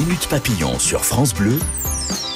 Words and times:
Minute 0.00 0.28
Papillon 0.28 0.78
sur 0.78 1.04
France 1.04 1.34
Bleu, 1.34 1.58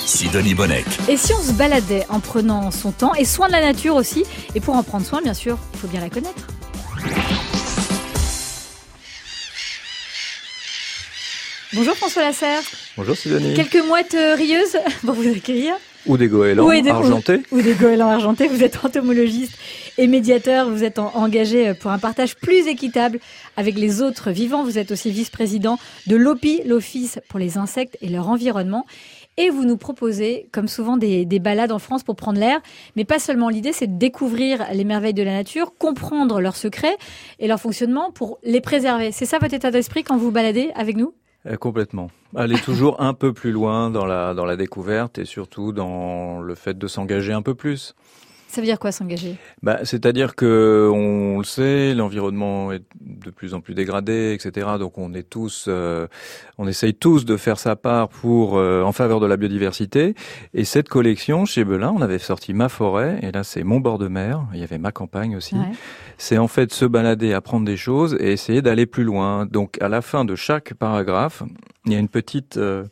Sidonie 0.05 0.53
Bonnec. 0.53 0.85
Et 1.09 1.17
si 1.17 1.33
on 1.33 1.41
se 1.41 1.53
baladait 1.53 2.05
en 2.11 2.21
prenant 2.21 2.71
son 2.71 2.93
temps 2.93 3.15
et 3.15 3.25
soin 3.25 3.47
de 3.47 3.53
la 3.53 3.63
nature 3.63 3.95
aussi 3.95 4.23
Et 4.55 4.61
pour 4.61 4.77
en 4.77 4.83
prendre 4.83 5.07
soin, 5.07 5.23
bien 5.23 5.33
sûr, 5.33 5.57
il 5.73 5.79
faut 5.79 5.87
bien 5.87 6.03
la 6.03 6.11
connaître. 6.11 6.47
Bonjour 11.73 11.97
François 11.97 12.21
Lasserre. 12.21 12.61
Bonjour 12.99 13.17
Sidonie. 13.17 13.55
Quelques 13.55 13.83
mouettes 13.83 14.13
euh, 14.13 14.35
rieuses 14.35 14.77
pour 15.01 15.15
vous 15.15 15.27
accueillir. 15.35 15.75
Ou 16.07 16.17
des 16.17 16.29
goélands 16.29 16.67
Ou 16.67 16.81
des- 16.83 16.91
argentés. 16.91 17.43
Ou 17.53 17.63
des 17.63 17.75
goélands 17.75 18.09
argentés. 18.11 18.47
Vous 18.49 18.63
êtes 18.63 18.85
entomologiste 18.85 19.57
et 19.99 20.07
médiateur. 20.07 20.69
Vous 20.71 20.85
êtes 20.85 20.99
en- 20.99 21.13
engagé 21.15 21.73
pour 21.75 21.91
un 21.91 21.99
partage 21.99 22.37
plus 22.37 22.67
équitable 22.67 23.19
avec 23.57 23.77
les 23.77 24.03
autres 24.03 24.31
vivants. 24.31 24.65
Vous 24.65 24.79
êtes 24.79 24.91
aussi 24.91 25.11
vice-président 25.11 25.79
de 26.07 26.17
l'OPI, 26.17 26.63
l'Office 26.67 27.19
pour 27.29 27.39
les 27.39 27.57
insectes 27.59 27.97
et 28.03 28.09
leur 28.09 28.29
environnement. 28.29 28.85
Et 29.37 29.51
vous 29.51 29.65
nous 29.65 29.77
proposez, 29.77 30.47
comme 30.53 30.69
souvent, 30.69 30.97
des, 30.97 31.25
des 31.25 31.41
balades 31.41 31.73
en 31.73 31.81
France 31.81 32.05
pour 32.05 32.15
prendre 32.15 32.39
l'air. 32.39 32.61
Mais 32.95 33.05
pas 33.05 33.19
seulement. 33.19 33.49
L'idée, 33.49 33.73
c'est 33.73 33.89
de 33.89 33.99
découvrir 33.99 34.65
les 34.73 34.85
merveilles 34.85 35.15
de 35.15 35.25
la 35.25 35.33
nature, 35.33 35.73
comprendre 35.77 36.41
leurs 36.41 36.55
secrets 36.57 36.97
et 37.41 37.49
leur 37.49 37.59
fonctionnement 37.61 38.13
pour 38.13 38.39
les 38.45 38.61
préserver. 38.61 39.11
C'est 39.11 39.27
ça 39.27 39.39
votre 39.41 39.55
état 39.55 39.71
d'esprit 39.73 40.05
quand 40.05 40.17
vous 40.17 40.31
baladez 40.31 40.71
avec 40.77 40.97
nous? 40.97 41.15
Complètement. 41.61 42.11
Aller 42.35 42.59
toujours 42.59 43.01
un 43.01 43.15
peu 43.15 43.33
plus 43.33 43.53
loin 43.53 43.91
dans 43.91 44.07
la, 44.07 44.35
dans 44.35 44.45
la 44.45 44.57
découverte 44.57 45.19
et 45.19 45.25
surtout 45.25 45.73
dans 45.73 46.41
le 46.41 46.55
fait 46.55 46.77
de 46.77 46.87
s'engager 46.87 47.33
un 47.33 47.43
peu 47.43 47.55
plus. 47.55 47.95
Ça 48.55 48.61
veut 48.61 48.69
dire 48.69 48.79
quoi 48.79 48.93
s'engager? 48.93 49.35
Bah, 49.65 49.81
C'est-à-dire 49.83 50.37
que 50.37 50.89
on 50.95 51.39
le 51.39 51.45
sait, 51.45 51.93
l'environnement 51.93 52.71
est 52.71 52.85
de 53.01 53.31
plus 53.31 53.53
en 53.53 53.61
plus 53.61 53.75
dégradé, 53.75 54.33
etc. 54.33 54.69
Donc 54.79 54.97
on 54.97 55.13
est 55.13 55.29
tous, 55.29 55.65
euh, 55.67 56.07
on 56.57 56.69
essaye 56.69 56.95
tous 56.95 57.25
de 57.25 57.37
faire 57.37 57.59
sa 57.59 57.75
part 57.75 58.09
pour 58.09 58.57
euh, 58.57 58.85
en 58.85 58.93
faveur 58.93 59.19
de 59.19 59.27
la 59.27 59.37
biodiversité. 59.37 60.15
Et 60.55 60.63
cette 60.63 60.89
collection 60.89 61.47
chez 61.47 61.65
Belin, 61.65 61.93
on 61.97 62.01
avait 62.01 62.21
sorti 62.21 62.55
ma 62.55 62.69
forêt, 62.69 63.19
et 63.23 63.33
là 63.33 63.43
c'est 63.43 63.65
mon 63.65 63.81
bord 63.81 63.99
de 63.99 64.07
mer. 64.07 64.45
Il 64.55 64.61
y 64.61 64.63
avait 64.63 64.79
ma 64.79 64.93
campagne 64.93 65.35
aussi. 65.35 65.57
Ouais. 65.57 65.73
c'est 66.17 66.39
en 66.39 66.47
fait 66.47 66.73
se 66.73 66.85
balader, 66.85 67.33
apprendre 67.33 67.67
des 67.67 67.77
choses 67.77 68.17
et 68.21 68.31
essayer 68.31 68.63
d'aller 68.63 68.87
plus 68.87 69.03
loin. 69.03 69.47
Donc 69.47 69.83
à 69.83 69.89
la 69.89 70.01
fin 70.01 70.25
de 70.25 70.37
chaque 70.37 70.75
paragraphe, 70.75 71.43
il 71.87 71.93
y 71.93 71.97
a 71.97 71.99
une 71.99 72.09
petite, 72.09 72.57
euh, 72.57 72.85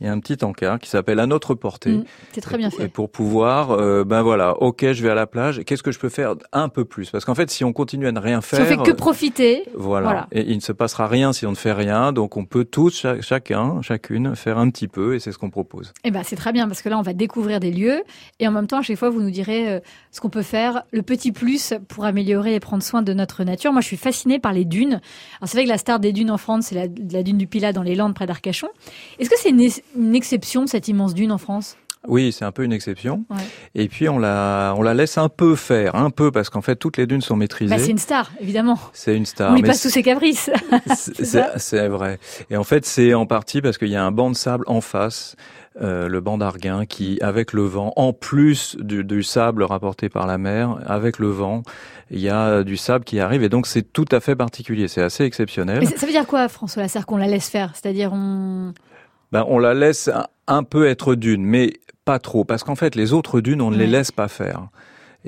il 0.00 0.06
y 0.06 0.10
a 0.10 0.12
un 0.12 0.20
petit 0.20 0.44
encart 0.44 0.78
qui 0.78 0.88
s'appelle 0.88 1.18
à 1.20 1.26
notre 1.26 1.54
portée. 1.54 1.90
Mm, 1.92 2.04
C'est 2.32 2.40
très 2.40 2.56
bien 2.56 2.68
Et 2.68 2.70
fait. 2.70 2.88
pour 2.88 3.10
pouvoir, 3.10 3.72
euh, 3.72 4.04
ben 4.04 4.22
voilà, 4.22 4.56
ok, 4.62 4.92
je 4.92 5.02
vais 5.02 5.10
à 5.10 5.14
la 5.14 5.26
plage. 5.26 5.62
Qu'est-ce 5.66 5.82
que 5.82 5.90
je 5.92 5.98
peux 5.98 6.08
faire 6.08 6.34
un 6.52 6.68
peu 6.68 6.84
plus? 6.84 7.10
Parce 7.10 7.24
qu'en 7.24 7.34
fait, 7.34 7.50
si 7.50 7.64
on 7.64 7.72
continue 7.72 8.06
à 8.06 8.12
ne 8.12 8.20
rien 8.20 8.40
Si 8.40 8.54
on 8.54 8.58
faire, 8.58 8.66
fait 8.66 8.76
que 8.76 8.92
profiter, 8.92 9.64
voilà. 9.74 10.06
Voilà. 10.06 10.26
Et 10.32 10.42
il 10.50 10.56
ne 10.56 10.60
se 10.60 10.72
passera 10.72 11.08
rien 11.08 11.32
si 11.32 11.46
on 11.46 11.50
ne 11.50 11.56
fait 11.56 11.72
rien. 11.72 12.12
Donc 12.12 12.36
on 12.36 12.44
peut 12.44 12.64
tous, 12.64 12.94
cha- 12.96 13.20
chacun, 13.20 13.82
chacune, 13.82 14.36
faire 14.36 14.58
un 14.58 14.70
petit 14.70 14.88
peu, 14.88 15.14
et 15.14 15.20
c'est 15.20 15.32
ce 15.32 15.38
qu'on 15.38 15.50
propose. 15.50 15.92
Eh 16.04 16.10
ben, 16.10 16.22
c'est 16.24 16.36
très 16.36 16.52
bien 16.52 16.68
parce 16.68 16.82
que 16.82 16.88
là, 16.88 16.98
on 16.98 17.02
va 17.02 17.12
découvrir 17.12 17.58
des 17.60 17.70
lieux 17.72 18.02
et 18.40 18.46
en 18.48 18.52
même 18.52 18.66
temps, 18.66 18.78
à 18.78 18.82
chaque 18.82 18.98
fois, 18.98 19.10
vous 19.10 19.20
nous 19.20 19.30
direz 19.30 19.68
euh, 19.70 19.80
ce 20.12 20.20
qu'on 20.20 20.30
peut 20.30 20.42
faire, 20.42 20.82
le 20.92 21.02
petit 21.02 21.32
plus 21.32 21.74
pour 21.88 22.04
améliorer 22.04 22.54
et 22.54 22.60
prendre 22.60 22.82
soin 22.82 23.02
de 23.02 23.12
notre 23.12 23.42
nature. 23.44 23.72
Moi, 23.72 23.80
je 23.80 23.86
suis 23.86 23.96
fascinée 23.96 24.38
par 24.38 24.52
les 24.52 24.64
dunes. 24.64 25.00
Alors, 25.40 25.48
c'est 25.48 25.56
vrai 25.58 25.64
que 25.64 25.68
la 25.70 25.78
star 25.78 25.98
des 26.00 26.12
dunes 26.12 26.30
en 26.30 26.38
France, 26.38 26.66
c'est 26.66 26.74
la, 26.74 26.86
la 27.10 27.22
dune 27.22 27.38
du 27.38 27.46
Pilat 27.46 27.72
dans 27.72 27.82
les 27.82 27.94
Landes 27.94 28.14
près 28.14 28.26
d'Arcachon. 28.26 28.68
Est-ce 29.18 29.30
que 29.30 29.36
c'est 29.38 29.52
une, 29.96 30.14
exception, 30.14 30.66
cette 30.66 30.88
immense 30.88 31.14
dune 31.14 31.32
en 31.32 31.38
France? 31.38 31.76
Oui, 32.06 32.30
c'est 32.32 32.44
un 32.44 32.52
peu 32.52 32.62
une 32.62 32.72
exception. 32.72 33.24
Ouais. 33.28 33.36
Et 33.74 33.88
puis 33.88 34.08
on 34.08 34.18
la, 34.18 34.72
on 34.76 34.82
la 34.82 34.94
laisse 34.94 35.18
un 35.18 35.28
peu 35.28 35.56
faire, 35.56 35.96
un 35.96 36.10
peu, 36.10 36.30
parce 36.30 36.48
qu'en 36.48 36.62
fait 36.62 36.76
toutes 36.76 36.96
les 36.96 37.06
dunes 37.06 37.20
sont 37.20 37.34
maîtrisées. 37.34 37.74
bah, 37.74 37.82
C'est 37.82 37.90
une 37.90 37.98
star, 37.98 38.30
évidemment. 38.40 38.78
C'est 38.92 39.16
une 39.16 39.26
star. 39.26 39.52
on 39.52 39.56
lui 39.56 39.62
passe 39.62 39.82
tous 39.82 39.90
ses 39.90 40.02
caprices. 40.04 40.48
c'est- 40.94 41.88
vrai. 41.88 42.18
Et 42.50 42.56
en 42.56 42.64
fait, 42.64 42.86
c'est 42.86 43.14
en 43.14 43.26
partie 43.26 43.60
parce 43.60 43.78
qu'il 43.78 43.88
y 43.88 43.96
a 43.96 44.04
un 44.04 44.12
banc 44.12 44.30
de 44.30 44.36
sable 44.36 44.64
en 44.68 44.80
face, 44.80 45.34
euh, 45.82 46.08
le 46.08 46.20
banc 46.20 46.38
d'Arguin, 46.38 46.86
qui, 46.86 47.18
avec 47.20 47.52
le 47.52 47.62
vent, 47.62 47.92
en 47.96 48.12
plus 48.12 48.76
du, 48.78 49.02
du 49.04 49.22
sable 49.24 49.64
rapporté 49.64 50.08
par 50.08 50.26
la 50.26 50.38
mer, 50.38 50.78
avec 50.86 51.18
le 51.18 51.28
vent, 51.28 51.62
il 52.10 52.20
y 52.20 52.28
a 52.28 52.62
du 52.62 52.76
sable 52.76 53.04
qui 53.04 53.18
arrive. 53.20 53.42
Et 53.42 53.48
donc, 53.48 53.66
c'est 53.66 53.92
tout 53.92 54.06
à 54.12 54.20
fait 54.20 54.36
particulier. 54.36 54.86
C'est 54.88 55.02
assez 55.02 55.24
exceptionnel. 55.24 55.80
Mais 55.80 55.86
ça 55.86 55.96
ça 55.96 56.06
veut 56.06 56.12
dire 56.12 56.26
quoi, 56.26 56.48
François 56.48 56.82
Lasserre, 56.82 57.06
qu'on 57.06 57.16
la 57.16 57.26
laisse 57.26 57.48
faire? 57.48 57.72
C'est-à-dire, 57.74 58.12
on... 58.12 58.72
Ben, 59.32 59.44
on 59.48 59.58
la 59.58 59.74
laisse 59.74 60.10
un, 60.46 60.62
peu 60.62 60.88
être 60.88 61.14
dune, 61.14 61.44
mais 61.44 61.74
pas 62.04 62.18
trop. 62.18 62.44
Parce 62.44 62.64
qu'en 62.64 62.74
fait, 62.74 62.94
les 62.94 63.12
autres 63.12 63.40
dunes, 63.40 63.60
on 63.60 63.70
ne 63.70 63.76
les 63.76 63.86
laisse 63.86 64.10
pas 64.10 64.28
faire. 64.28 64.68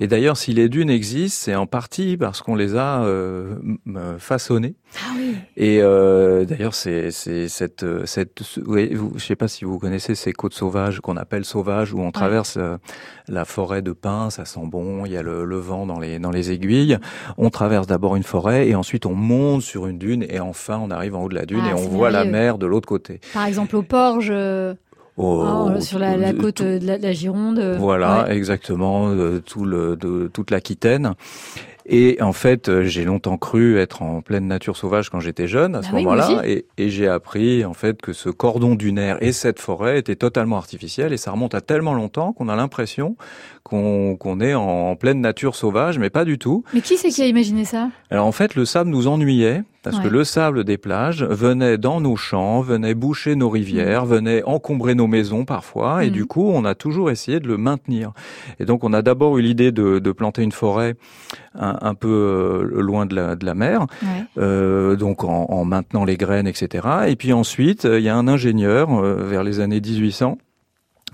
Et 0.02 0.06
d'ailleurs, 0.06 0.38
si 0.38 0.54
les 0.54 0.70
dunes 0.70 0.88
existent, 0.88 1.38
c'est 1.44 1.54
en 1.54 1.66
partie 1.66 2.16
parce 2.16 2.40
qu'on 2.40 2.54
les 2.54 2.74
a 2.74 3.02
euh, 3.04 3.54
m- 3.86 4.16
façonnées. 4.18 4.74
Ah 4.96 5.12
oui. 5.14 5.34
Et 5.58 5.80
euh, 5.82 6.46
d'ailleurs, 6.46 6.74
c'est 6.74 7.10
cette 7.10 7.82
euh, 7.82 8.06
cette 8.06 8.40
oui, 8.66 8.94
vous, 8.94 9.12
je 9.16 9.22
sais 9.24 9.36
pas 9.36 9.46
si 9.46 9.66
vous 9.66 9.78
connaissez 9.78 10.14
ces 10.14 10.32
côtes 10.32 10.54
sauvages 10.54 11.00
qu'on 11.00 11.18
appelle 11.18 11.44
sauvages 11.44 11.92
où 11.92 12.00
on 12.00 12.12
traverse 12.12 12.56
euh, 12.56 12.78
la 13.28 13.44
forêt 13.44 13.82
de 13.82 13.92
pins, 13.92 14.30
ça 14.30 14.46
sent 14.46 14.60
bon, 14.64 15.04
il 15.04 15.12
y 15.12 15.16
a 15.18 15.22
le, 15.22 15.44
le 15.44 15.56
vent 15.58 15.84
dans 15.84 15.98
les 16.00 16.18
dans 16.18 16.30
les 16.30 16.50
aiguilles. 16.50 16.96
On 17.36 17.50
traverse 17.50 17.86
d'abord 17.86 18.16
une 18.16 18.22
forêt 18.22 18.68
et 18.68 18.74
ensuite 18.74 19.04
on 19.04 19.14
monte 19.14 19.60
sur 19.60 19.86
une 19.86 19.98
dune 19.98 20.24
et 20.28 20.40
enfin 20.40 20.80
on 20.82 20.90
arrive 20.90 21.14
en 21.14 21.24
haut 21.24 21.28
de 21.28 21.34
la 21.34 21.44
dune 21.44 21.60
Ah, 21.62 21.70
et 21.70 21.74
on 21.74 21.88
voit 21.88 22.10
la 22.10 22.24
mer 22.24 22.56
de 22.56 22.64
l'autre 22.66 22.88
côté. 22.88 23.20
Par 23.34 23.44
exemple, 23.44 23.76
au 23.76 23.82
Porge, 23.82 24.32
euh, 25.24 25.76
hein, 25.76 25.80
sur 25.80 25.98
la, 25.98 26.16
la 26.16 26.32
tout- 26.32 26.40
côte 26.40 26.62
de 26.62 26.86
la, 26.86 26.98
de 26.98 27.02
la 27.02 27.12
Gironde. 27.12 27.58
euh, 27.58 27.76
Voilà, 27.78 28.24
ouais. 28.24 28.36
exactement, 28.36 29.10
de, 29.10 29.38
tout 29.44 29.64
le, 29.64 29.96
de 29.96 30.28
toute 30.32 30.50
l'Aquitaine. 30.50 31.14
Et 31.92 32.18
en 32.22 32.32
fait, 32.32 32.68
euh, 32.68 32.84
j'ai 32.84 33.04
longtemps 33.04 33.36
cru 33.38 33.78
être 33.78 34.02
en 34.02 34.20
pleine 34.20 34.46
nature 34.46 34.76
sauvage 34.76 35.10
quand 35.10 35.18
j'étais 35.18 35.48
jeune, 35.48 35.74
à 35.74 35.82
ce 35.82 35.90
Bah 35.90 35.96
oui, 35.96 36.04
moi 36.04 36.14
moment-là, 36.14 36.46
et, 36.46 36.66
et 36.78 36.88
j'ai 36.88 37.08
appris 37.08 37.64
en 37.64 37.72
fait 37.74 38.00
que 38.00 38.12
ce 38.12 38.28
cordon 38.28 38.76
dunaire 38.76 39.16
et 39.22 39.32
cette 39.32 39.58
forêt 39.58 39.98
étaient 39.98 40.14
totalement 40.14 40.56
artificiels, 40.56 41.12
et 41.12 41.16
ça 41.16 41.32
remonte 41.32 41.54
à 41.54 41.60
tellement 41.60 41.94
longtemps 41.94 42.32
qu'on 42.32 42.48
a 42.48 42.54
l'impression 42.54 43.16
qu'on 43.64 44.14
qu'on 44.16 44.40
est 44.40 44.54
en, 44.54 44.90
en 44.90 44.94
pleine 44.94 45.20
nature 45.20 45.56
sauvage, 45.56 45.98
mais 45.98 46.10
pas 46.10 46.24
du 46.24 46.38
tout. 46.38 46.62
Mais 46.74 46.80
qui 46.80 46.96
c'est 46.96 47.08
qui 47.08 47.22
a 47.22 47.26
imaginé 47.26 47.64
ça? 47.64 47.88
Alors 48.10 48.26
en 48.26 48.32
fait, 48.32 48.54
le 48.54 48.66
sable 48.66 48.90
nous 48.90 49.08
ennuyait 49.08 49.62
parce 49.82 49.98
que 49.98 50.08
le 50.08 50.24
sable 50.24 50.64
des 50.64 50.76
plages 50.78 51.22
venait 51.24 51.78
dans 51.78 52.00
nos 52.00 52.16
champs, 52.16 52.60
venait 52.60 52.94
boucher 52.94 53.34
nos 53.34 53.48
rivières, 53.48 54.04
venait 54.04 54.42
encombrer 54.44 54.94
nos 54.94 55.06
maisons 55.06 55.44
parfois, 55.44 56.04
et 56.04 56.08
Mhm. 56.08 56.12
du 56.12 56.26
coup, 56.26 56.50
on 56.52 56.64
a 56.64 56.74
toujours 56.74 57.10
essayé 57.10 57.40
de 57.40 57.48
le 57.48 57.56
maintenir. 57.56 58.12
Et 58.58 58.64
donc, 58.66 58.84
on 58.84 58.92
a 58.92 59.00
d'abord 59.02 59.38
eu 59.38 59.42
l'idée 59.42 59.72
de, 59.72 59.98
de 59.98 60.12
planter 60.12 60.42
une 60.42 60.52
forêt 60.52 60.96
un, 61.58 61.78
un 61.80 61.94
peu 61.94 62.08
euh, 62.08 62.80
loin 62.82 63.06
de 63.06 63.14
la, 63.14 63.36
de 63.36 63.46
la 63.46 63.54
mer, 63.54 63.86
Ouais. 64.02 64.24
euh, 64.38 64.96
donc 64.96 65.24
en, 65.24 65.46
en 65.48 65.64
maintenant 65.64 66.04
les 66.04 66.16
graines, 66.16 66.46
etc. 66.46 66.86
Et 67.08 67.16
puis 67.16 67.32
ensuite, 67.32 67.84
il 67.84 68.00
y 68.02 68.08
a 68.08 68.16
un 68.16 68.28
ingénieur 68.28 68.92
euh, 68.92 69.14
vers 69.24 69.42
les 69.44 69.60
années 69.60 69.80
1800, 69.80 70.36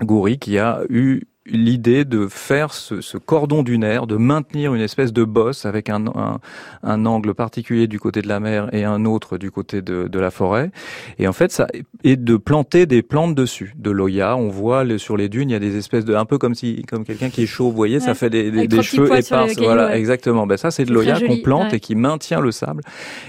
Goury, 0.01 0.37
qui 0.39 0.57
a 0.59 0.81
eu 0.89 1.21
l'idée 1.49 2.05
de 2.05 2.27
faire 2.27 2.73
ce, 2.73 3.01
ce 3.01 3.17
cordon 3.17 3.63
dunaire, 3.63 4.07
de 4.07 4.17
maintenir 4.17 4.73
une 4.73 4.81
espèce 4.81 5.13
de 5.13 5.23
bosse 5.23 5.65
avec 5.65 5.89
un, 5.89 6.05
un, 6.07 6.39
un 6.83 7.05
angle 7.05 7.33
particulier 7.33 7.87
du 7.87 7.99
côté 7.99 8.21
de 8.21 8.27
la 8.27 8.39
mer 8.39 8.69
et 8.73 8.83
un 8.83 9.05
autre 9.05 9.37
du 9.37 9.49
côté 9.49 9.81
de, 9.81 10.07
de 10.07 10.19
la 10.19 10.29
forêt. 10.29 10.71
Et 11.19 11.27
en 11.27 11.33
fait, 11.33 11.51
ça 11.51 11.67
et 12.03 12.17
de 12.17 12.37
planter 12.37 12.85
des 12.85 13.01
plantes 13.01 13.33
dessus, 13.33 13.73
de 13.77 13.91
l'oya. 13.91 14.35
On 14.35 14.49
voit 14.49 14.83
le- 14.83 14.97
sur 14.97 15.15
les 15.15 15.29
dunes, 15.29 15.49
il 15.49 15.53
y 15.53 15.55
a 15.55 15.59
des 15.59 15.77
espèces 15.77 16.05
de, 16.05 16.15
un 16.15 16.25
peu 16.25 16.37
comme 16.37 16.53
si, 16.55 16.83
comme 16.83 17.05
quelqu'un 17.05 17.29
qui 17.29 17.43
est 17.43 17.47
chaud, 17.47 17.69
vous 17.69 17.75
voyez, 17.75 17.99
ça 17.99 18.13
fait 18.13 18.29
des, 18.29 18.51
des, 18.51 18.67
des 18.67 18.81
cheveux 18.83 19.15
épars. 19.17 19.47
Voilà, 19.57 19.87
ouais. 19.87 19.97
exactement. 19.97 20.45
Ben 20.45 20.57
ça, 20.57 20.69
c'est 20.69 20.85
de 20.85 20.93
l'oya 20.93 21.19
qu'on 21.19 21.37
plante 21.37 21.71
ouais. 21.71 21.77
et 21.77 21.79
qui 21.79 21.95
maintient 21.95 22.41
le 22.41 22.51
sable. 22.51 22.83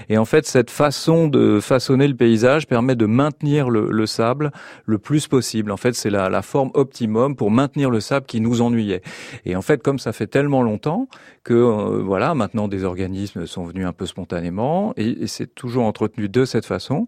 Et 0.09 0.17
en 0.17 0.25
fait, 0.25 0.45
cette 0.45 0.71
façon 0.71 1.27
de 1.27 1.59
façonner 1.61 2.07
le 2.07 2.15
paysage 2.15 2.67
permet 2.67 2.95
de 2.95 3.05
maintenir 3.05 3.69
le, 3.69 3.89
le 3.91 4.05
sable 4.05 4.51
le 4.85 4.97
plus 4.97 5.27
possible. 5.27 5.71
En 5.71 5.77
fait, 5.77 5.93
c'est 5.95 6.09
la, 6.09 6.29
la 6.29 6.41
forme 6.41 6.71
optimum 6.73 7.35
pour 7.35 7.49
maintenir 7.51 7.89
le 7.89 7.99
sable 7.99 8.08
qui 8.25 8.41
nous 8.41 8.61
ennuyait. 8.61 9.01
Et 9.45 9.55
en 9.55 9.61
fait, 9.61 9.81
comme 9.83 9.99
ça 9.99 10.11
fait 10.13 10.27
tellement 10.27 10.61
longtemps 10.63 11.07
que 11.43 11.53
euh, 11.53 12.01
voilà, 12.03 12.35
maintenant 12.35 12.67
des 12.67 12.83
organismes 12.83 13.45
sont 13.45 13.63
venus 13.63 13.85
un 13.85 13.93
peu 13.93 14.05
spontanément 14.05 14.93
et, 14.97 15.23
et 15.23 15.27
c'est 15.27 15.53
toujours 15.55 15.85
entretenu 15.85 16.27
de 16.29 16.45
cette 16.45 16.65
façon 16.65 17.05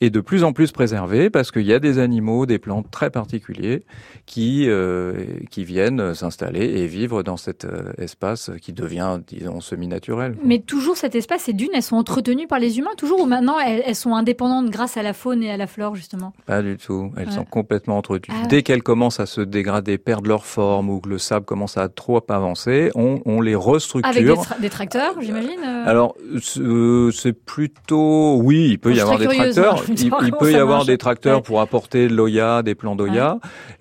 et 0.00 0.10
de 0.10 0.20
plus 0.20 0.44
en 0.44 0.52
plus 0.52 0.72
préservé 0.72 1.30
parce 1.30 1.50
qu'il 1.52 1.62
y 1.66 1.72
a 1.72 1.78
des 1.78 1.98
animaux, 1.98 2.44
des 2.46 2.58
plantes 2.58 2.90
très 2.90 3.10
particuliers 3.10 3.84
qui 4.26 4.64
euh, 4.68 5.24
qui 5.50 5.64
viennent 5.64 6.14
s'installer 6.14 6.64
et 6.64 6.86
vivre 6.86 7.22
dans 7.22 7.36
cet 7.36 7.64
euh, 7.64 7.92
espace 7.98 8.50
qui 8.60 8.72
devient, 8.72 9.20
disons, 9.26 9.60
semi-naturel. 9.60 10.36
Mais 10.44 10.58
toujours 10.58 10.96
cet 10.96 11.14
espace, 11.14 11.42
ces 11.42 11.52
dunes, 11.52 11.70
elles 11.74 11.82
sont 11.82 11.96
entretenues 11.96 12.46
par 12.46 12.58
les 12.58 12.78
humains, 12.78 12.90
toujours 12.96 13.20
ou 13.20 13.26
maintenant 13.26 13.58
elles, 13.58 13.82
elles 13.86 13.94
sont 13.94 14.14
indépendantes 14.14 14.70
grâce 14.70 14.96
à 14.96 15.02
la 15.02 15.12
faune 15.12 15.42
et 15.42 15.50
à 15.50 15.56
la 15.56 15.66
flore, 15.66 15.94
justement? 15.94 16.32
Pas 16.46 16.62
du 16.62 16.76
tout. 16.76 17.12
Elles 17.16 17.28
Ouais. 17.28 17.32
sont 17.34 17.44
complètement 17.44 17.98
entretenues. 17.98 18.34
Ah 18.38 18.42
ouais. 18.42 18.48
Dès 18.48 18.62
qu'elles 18.62 18.82
commencent 18.82 19.20
à 19.20 19.26
se 19.26 19.40
dégrader, 19.40 19.98
perdre 19.98 20.28
leur 20.28 20.37
leur 20.38 20.46
forme 20.46 20.88
ou 20.88 21.00
que 21.00 21.08
le 21.08 21.18
sable 21.18 21.44
commence 21.44 21.76
à 21.76 21.88
trop 21.88 22.22
avancer, 22.28 22.90
on, 22.94 23.20
on 23.24 23.40
les 23.40 23.56
restructure. 23.56 24.08
Avec 24.08 24.24
des, 24.24 24.34
tra 24.34 24.56
des 24.58 24.70
tracteurs, 24.70 25.14
j'imagine 25.20 25.58
euh 25.64 25.84
Alors, 25.84 26.14
c'est 26.40 27.32
plutôt... 27.32 28.36
Oui, 28.36 28.68
il 28.70 28.78
peut 28.78 28.94
y 28.94 29.00
avoir 29.00 29.18
des 29.18 29.26
tracteurs. 29.26 29.82
Hein, 29.82 29.94
il, 29.96 30.10
il 30.22 30.32
peut 30.32 30.52
y 30.52 30.56
avoir 30.56 30.84
des 30.84 30.96
tracteurs 30.96 31.42
pour 31.42 31.60
apporter 31.60 32.06
de 32.06 32.14
l'Oya, 32.14 32.62
des 32.62 32.76
plans 32.76 32.96
ouais. 32.96 33.10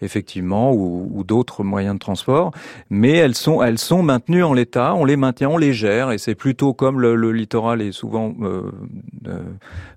effectivement, 0.02 0.74
ou, 0.74 1.12
ou 1.14 1.24
d'autres 1.24 1.64
moyens 1.64 1.96
de 1.96 2.00
transport. 2.00 2.52
Mais 2.90 3.14
elles 3.14 3.36
sont, 3.36 3.62
elles 3.62 3.78
sont 3.78 4.02
maintenues 4.02 4.44
en 4.44 4.54
l'état, 4.54 4.96
on 4.96 5.06
les 5.06 5.18
maintient, 5.18 5.50
on 5.50 5.58
les 5.58 5.74
gère, 5.74 6.12
et 6.12 6.18
c'est 6.18 6.36
plutôt 6.36 6.74
comme 6.74 7.00
le, 7.00 7.16
le, 7.16 7.32
littoral 7.32 7.82
est 7.82 7.92
souvent 7.92 8.34
euh, 8.42 8.72
euh, 9.28 9.44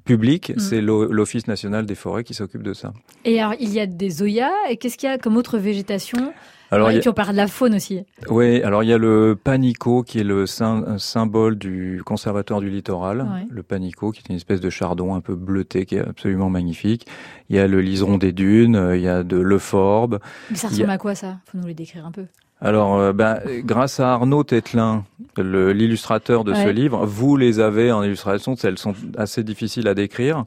public, 0.05 0.53
mmh. 0.55 0.59
c'est 0.59 0.81
l'Office 0.83 1.47
national 1.47 1.87
des 1.87 1.95
forêts 1.95 2.25
qui 2.25 2.35
s'occupe 2.35 2.63
de 2.63 2.75
ça. 2.75 2.93
Et 3.25 3.41
alors, 3.41 3.55
il 3.61 3.73
y 3.73 3.81
a 3.81 3.87
des 3.87 4.23
Oyas, 4.23 4.51
et 4.69 4.77
qu'est-ce 4.77 4.99
qu'il 4.99 5.09
y 5.09 5.13
a 5.13 5.17
comme 5.17 5.37
autre 5.37 5.57
végétation 5.57 6.33
alors, 6.71 6.89
ouais, 6.89 6.97
a... 6.97 7.01
puis 7.01 7.09
on 7.09 7.13
parle 7.13 7.33
de 7.33 7.37
la 7.37 7.49
faune 7.49 7.75
aussi. 7.75 8.05
Oui, 8.29 8.63
alors 8.63 8.85
il 8.85 8.89
y 8.89 8.93
a 8.93 8.99
le 8.99 9.37
panico 9.43 10.03
qui 10.03 10.21
est 10.21 10.25
le 10.25 10.47
symbole 10.47 11.59
du 11.59 12.03
conservateur 12.05 12.61
du 12.61 12.71
littoral. 12.71 13.23
Ouais. 13.23 13.47
Le 13.51 13.63
panico 13.63 14.13
qui 14.13 14.21
est 14.21 14.29
une 14.31 14.37
espèce 14.37 14.61
de 14.61 14.71
chardon 14.71 15.15
un 15.15 15.21
peu 15.21 15.35
bleuté 15.35 15.85
qui 15.85 15.97
est 15.97 16.07
absolument 16.07 16.49
magnifique. 16.49 17.07
Il 17.49 17.57
y 17.57 17.59
a 17.59 17.67
le 17.67 17.81
liseron 17.81 18.19
des 18.19 18.33
dunes, 18.33 18.93
il 18.95 19.01
y 19.01 19.09
a 19.09 19.25
de 19.25 19.37
l'euphorbe. 19.37 20.21
Mais 20.51 20.57
ça 20.57 20.69
ressemble 20.69 20.91
a... 20.91 20.95
à 20.95 20.99
quoi 20.99 21.15
ça? 21.15 21.39
Faut 21.47 21.59
nous 21.59 21.67
les 21.67 21.75
décrire 21.75 22.07
un 22.07 22.13
peu. 22.13 22.27
Alors, 22.63 22.99
euh, 22.99 23.13
ben, 23.15 23.41
grâce 23.65 24.01
à 24.01 24.13
Arnaud 24.13 24.45
Tételin, 24.45 25.05
l'illustrateur 25.39 26.45
de 26.45 26.53
ouais. 26.53 26.63
ce 26.63 26.69
livre, 26.69 27.07
vous 27.07 27.37
les 27.37 27.59
avez 27.59 27.91
en 27.91 28.03
illustration, 28.03 28.55
elles 28.63 28.79
sont 28.79 28.95
assez 29.17 29.43
difficiles 29.43 29.89
à 29.89 29.95
décrire. 29.95 30.45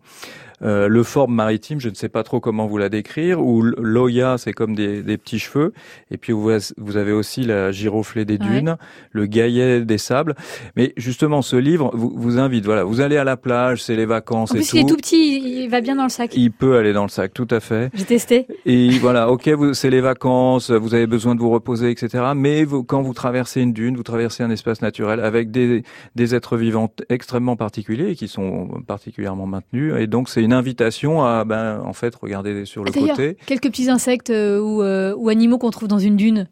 Euh, 0.64 0.88
le 0.88 1.04
forme 1.04 1.34
maritime, 1.34 1.80
je 1.80 1.90
ne 1.90 1.96
sais 1.96 2.10
pas 2.10 2.24
trop 2.24 2.40
comment 2.40 2.68
vous 2.68 2.78
la 2.78 2.90
décrire, 2.90 3.42
ou 3.42 3.62
l'oya, 3.62 4.38
c'est 4.38 4.54
comme 4.54 4.76
des, 4.76 5.04
des, 5.04 5.18
petits 5.18 5.40
cheveux, 5.40 5.74
et 6.12 6.18
puis 6.18 6.34
vous, 6.34 6.52
vous 6.78 6.98
avez 6.98 7.12
aussi 7.12 7.44
la 7.44 7.72
giroflée 7.72 8.26
des 8.26 8.38
dunes, 8.38 8.70
ouais. 8.70 8.76
le 9.12 9.26
gaillet 9.26 9.82
des 9.82 9.98
sables. 9.98 10.36
Mais 10.76 10.94
justement, 10.98 11.42
ce 11.42 11.56
livre 11.56 11.92
vous, 11.94 12.14
vous 12.16 12.40
invite, 12.40 12.66
voilà, 12.66 12.84
vous 12.84 13.02
allez 13.02 13.18
à 13.18 13.24
la 13.24 13.38
plage, 13.38 13.84
c'est 13.84 13.96
les 13.96 14.06
vacances 14.06 14.52
en 14.52 14.56
et 14.56 14.60
plus, 14.60 14.70
tout. 14.70 14.78
il 14.78 14.80
est 14.82 14.90
tout 14.90 14.96
petit, 14.96 15.64
il 15.64 15.70
va 15.70 15.82
bien 15.82 15.96
dans 15.96 16.04
le 16.04 16.10
sac. 16.10 16.32
Il 16.36 16.52
peut 16.52 16.78
aller 16.78 16.94
dans 16.94 17.04
le 17.04 17.10
sac, 17.10 17.34
tout 17.34 17.48
à 17.50 17.60
fait. 17.60 17.90
J'ai 17.94 18.06
testé. 18.06 18.48
Et 18.66 18.90
voilà, 19.00 19.30
ok, 19.30 19.50
c'est 19.74 19.90
les 19.90 20.02
vacances, 20.02 20.72
vous 20.72 20.94
avez 20.94 21.08
besoin 21.08 21.36
de 21.36 21.40
vous 21.40 21.50
reposer, 21.50 21.92
etc. 21.92 22.24
Mais 22.36 22.64
vous, 22.64 22.84
quand 22.84 23.02
vous 23.02 23.14
traversez 23.14 23.62
une 23.62 23.74
dune, 23.74 23.96
vous 23.98 24.04
traversez 24.04 24.44
un 24.44 24.50
espace 24.50 24.82
naturel 24.82 25.20
avec 25.20 25.52
des, 25.52 25.84
des 26.16 26.36
êtres 26.36 26.58
vivants 26.58 26.92
extrêmement 27.10 27.56
particuliers 27.56 28.12
et 28.12 28.16
qui 28.16 28.28
sont 28.28 28.70
particulièrement 28.88 29.46
maintenus. 29.46 29.94
Et 29.98 30.08
donc, 30.08 30.30
c'est 30.30 30.42
une 30.42 30.53
invitation 30.54 31.24
à, 31.24 31.44
ben, 31.46 31.82
en 31.86 31.94
fait, 31.94 32.16
regarder 32.16 32.66
sur 32.66 32.84
le 32.84 32.92
côté. 32.92 33.38
Quelques 33.46 33.70
petits 33.70 33.90
insectes 33.90 34.30
euh, 34.30 34.60
ou, 34.60 34.82
euh, 34.82 35.14
ou, 35.18 35.30
animaux 35.30 35.58
qu'on 35.58 35.72
trouve 35.72 35.88
dans 35.88 36.00
une 36.00 36.16
dune. 36.16 36.48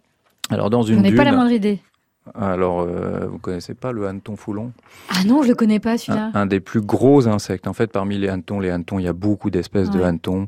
Alors 0.50 0.70
dans 0.70 0.84
une 0.84 1.00
On 1.00 1.02
dune. 1.02 1.16
pas 1.16 1.24
la 1.24 1.32
moindre 1.32 1.52
idée. 1.52 1.80
Alors, 2.36 2.82
euh, 2.82 3.28
vous 3.32 3.40
connaissez 3.40 3.74
pas 3.74 3.92
le 3.92 4.06
hanneton 4.06 4.36
foulon? 4.36 4.72
Ah 5.10 5.24
non, 5.26 5.42
je 5.42 5.50
le 5.50 5.56
connais 5.56 5.80
pas 5.80 5.98
celui-là. 5.98 6.32
Un, 6.34 6.42
un, 6.42 6.46
des 6.46 6.60
plus 6.60 6.82
gros 6.82 7.28
insectes. 7.28 7.68
En 7.68 7.74
fait, 7.74 7.92
parmi 7.92 8.20
les 8.20 8.30
hannetons, 8.30 8.60
les 8.60 8.70
hannetons, 8.70 9.00
il 9.00 9.06
y 9.06 9.08
a 9.08 9.14
beaucoup 9.14 9.50
d'espèces 9.50 9.90
ouais. 9.90 9.98
de 9.98 10.04
hannetons. 10.04 10.46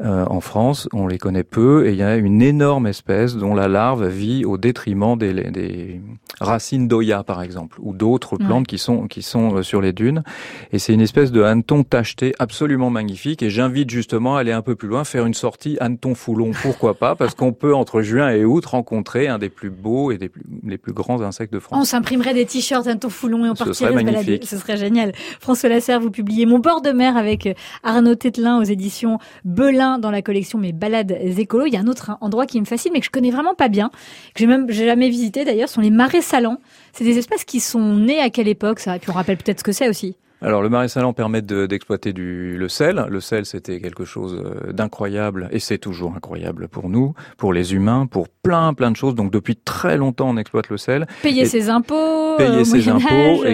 Euh, 0.00 0.24
en 0.26 0.40
France, 0.40 0.88
on 0.92 1.06
les 1.06 1.18
connaît 1.18 1.44
peu, 1.44 1.86
et 1.86 1.90
il 1.92 1.96
y 1.96 2.02
a 2.02 2.16
une 2.16 2.42
énorme 2.42 2.88
espèce 2.88 3.36
dont 3.36 3.54
la 3.54 3.68
larve 3.68 4.08
vit 4.08 4.44
au 4.44 4.56
détriment 4.56 5.16
des, 5.16 5.32
des 5.32 6.00
racines 6.40 6.88
d'Oya, 6.88 7.22
par 7.22 7.42
exemple, 7.42 7.78
ou 7.80 7.92
d'autres 7.92 8.36
plantes 8.36 8.60
ouais. 8.60 8.66
qui 8.66 8.78
sont 8.78 9.06
qui 9.06 9.22
sont 9.22 9.56
euh, 9.56 9.62
sur 9.62 9.80
les 9.80 9.92
dunes. 9.92 10.24
Et 10.72 10.80
c'est 10.80 10.94
une 10.94 11.02
espèce 11.02 11.30
de 11.30 11.42
hanneton 11.42 11.84
tacheté 11.84 12.34
absolument 12.40 12.90
magnifique. 12.90 13.42
Et 13.42 13.50
j'invite 13.50 13.90
justement 13.90 14.36
à 14.36 14.40
aller 14.40 14.50
un 14.50 14.62
peu 14.62 14.74
plus 14.74 14.88
loin, 14.88 15.04
faire 15.04 15.26
une 15.26 15.34
sortie 15.34 15.76
hanneton 15.78 16.14
foulon. 16.16 16.52
Pourquoi 16.62 16.94
pas? 16.94 17.14
Parce 17.14 17.34
qu'on 17.34 17.52
peut 17.52 17.74
entre 17.74 18.00
juin 18.00 18.30
et 18.30 18.44
août 18.44 18.64
rencontrer 18.64 19.28
un 19.28 19.38
des 19.38 19.50
plus 19.50 19.70
beaux 19.70 20.10
et 20.10 20.18
des 20.18 20.30
plus, 20.30 20.42
les 20.64 20.78
plus 20.78 20.94
grands 20.94 21.01
insectes 21.10 21.52
de 21.52 21.58
France. 21.58 21.78
On 21.80 21.84
s'imprimerait 21.84 22.34
des 22.34 22.46
t-shirts 22.46 22.86
hanneton 22.86 23.10
foulon 23.10 23.44
et 23.44 23.50
on 23.50 23.54
partirait 23.54 23.90
se 23.98 24.04
balader. 24.04 24.40
Ce 24.44 24.56
serait 24.56 24.76
génial. 24.76 25.12
François 25.40 25.68
Lasserre, 25.68 26.00
vous 26.00 26.10
publiez 26.10 26.46
Mon 26.46 26.58
bord 26.58 26.80
de 26.80 26.90
mer 26.90 27.16
avec 27.16 27.46
euh, 27.46 27.54
Arnaud 27.82 28.14
Tételin 28.14 28.58
aux 28.58 28.64
éditions 28.64 29.18
Belin 29.44 29.98
dans 29.98 30.10
la 30.10 30.22
collection 30.22 30.58
Mes 30.58 30.72
balades 30.72 31.16
écolo. 31.38 31.66
Il 31.66 31.72
y 31.72 31.76
a 31.76 31.80
un 31.80 31.88
autre 31.88 32.16
endroit 32.20 32.46
qui 32.46 32.60
me 32.60 32.66
fascine, 32.66 32.92
mais 32.92 33.00
que 33.00 33.06
je 33.06 33.10
connais 33.10 33.30
vraiment 33.30 33.54
pas 33.54 33.68
bien, 33.68 33.90
que 34.34 34.40
j'ai 34.40 34.46
même 34.46 34.70
jamais 34.70 35.08
visité 35.08 35.44
d'ailleurs, 35.44 35.68
sont 35.68 35.80
les 35.80 35.90
marais 35.90 36.22
salants. 36.22 36.58
C'est 36.92 37.04
des 37.04 37.18
espèces 37.18 37.44
qui 37.44 37.60
sont 37.60 37.96
nées 37.96 38.20
à 38.20 38.30
quelle 38.30 38.48
époque 38.48 38.80
ça? 38.80 38.96
Et 38.96 38.98
puis 38.98 39.10
on 39.10 39.14
rappelle 39.14 39.36
peut-être 39.36 39.60
ce 39.60 39.64
que 39.64 39.72
c'est 39.72 39.88
aussi. 39.88 40.16
Alors 40.42 40.60
le 40.62 40.68
marais 40.68 40.88
salant 40.88 41.12
permet 41.12 41.40
d'exploiter 41.40 42.12
du 42.12 42.56
le 42.58 42.68
sel. 42.68 43.06
Le 43.08 43.20
sel 43.20 43.46
c'était 43.46 43.80
quelque 43.80 44.04
chose 44.04 44.42
euh, 44.44 44.72
d'incroyable 44.72 45.48
et 45.52 45.60
c'est 45.60 45.78
toujours 45.78 46.14
incroyable 46.16 46.68
pour 46.68 46.88
nous, 46.88 47.14
pour 47.36 47.52
les 47.52 47.74
humains, 47.74 48.06
pour 48.06 48.28
plein 48.28 48.74
plein 48.74 48.90
de 48.90 48.96
choses. 48.96 49.14
Donc 49.14 49.30
depuis 49.30 49.56
très 49.56 49.96
longtemps 49.96 50.30
on 50.30 50.36
exploite 50.36 50.68
le 50.68 50.76
sel. 50.76 51.06
Payer 51.22 51.44
ses 51.44 51.70
impôts, 51.70 52.36
payer 52.38 52.60
euh, 52.60 52.64
ses 52.64 52.88
impôts, 52.88 53.44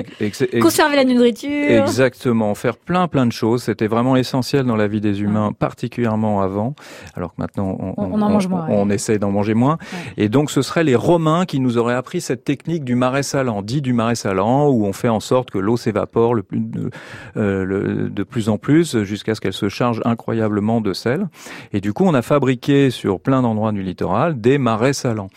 conserver 0.61 0.97
la 0.97 1.05
nourriture. 1.05 1.51
Exactement, 1.51 2.55
faire 2.55 2.77
plein 2.77 3.07
plein 3.07 3.27
de 3.27 3.33
choses. 3.33 3.65
C'était 3.65 3.87
vraiment 3.87 4.17
essentiel 4.17 4.65
dans 4.65 4.77
la 4.77 4.89
vie 4.89 5.01
des 5.01 5.21
humains, 5.21 5.49
ouais. 5.49 5.55
particulièrement 5.59 6.41
avant. 6.41 6.75
Alors 7.15 7.35
que 7.35 7.41
maintenant 7.43 7.77
on, 7.79 7.95
on, 7.99 8.13
on 8.15 8.23
en 8.23 8.31
mange 8.31 8.49
moins. 8.49 8.67
On, 8.71 8.89
ouais. 8.89 8.95
essaie 8.95 9.19
d'en 9.19 9.31
manger 9.31 9.55
moins. 9.55 9.79
Ouais. 9.93 10.25
Et 10.25 10.29
donc 10.31 10.51
ce 10.51 10.63
seraient 10.63 10.85
les 10.85 10.97
Romains 10.97 11.45
qui 11.45 11.61
nous 11.61 11.77
auraient 11.77 11.95
appris 11.95 12.23
cette 12.23 12.45
technique 12.45 12.85
du 12.85 12.95
marais 12.95 13.23
salant, 13.23 13.61
dit 13.61 13.83
du 13.83 13.93
marais 13.93 14.15
salant, 14.15 14.69
où 14.69 14.87
on 14.87 14.95
fait 14.95 15.09
en 15.09 15.21
sorte 15.21 15.51
que 15.51 15.59
l'eau 15.59 15.77
s'évapore 15.77 16.35
le 16.35 16.43
plus 16.43 16.61
de, 16.79 16.91
euh, 17.37 18.09
de 18.09 18.23
plus 18.23 18.49
en 18.49 18.59
plus 18.59 19.03
jusqu'à 19.03 19.35
ce 19.35 19.41
qu'elle 19.41 19.53
se 19.53 19.69
charge 19.69 20.01
incroyablement 20.05 20.81
de 20.81 20.93
sel. 20.93 21.29
Et 21.73 21.81
du 21.81 21.93
coup, 21.93 22.05
on 22.05 22.15
a 22.15 22.23
fabriqué 22.23 22.91
sur 22.91 23.21
plein 23.21 23.43
d'endroits 23.43 23.73
du 23.73 23.83
littoral 23.83 24.41
des 24.41 24.59
marais 24.59 24.93
salants. 24.93 25.31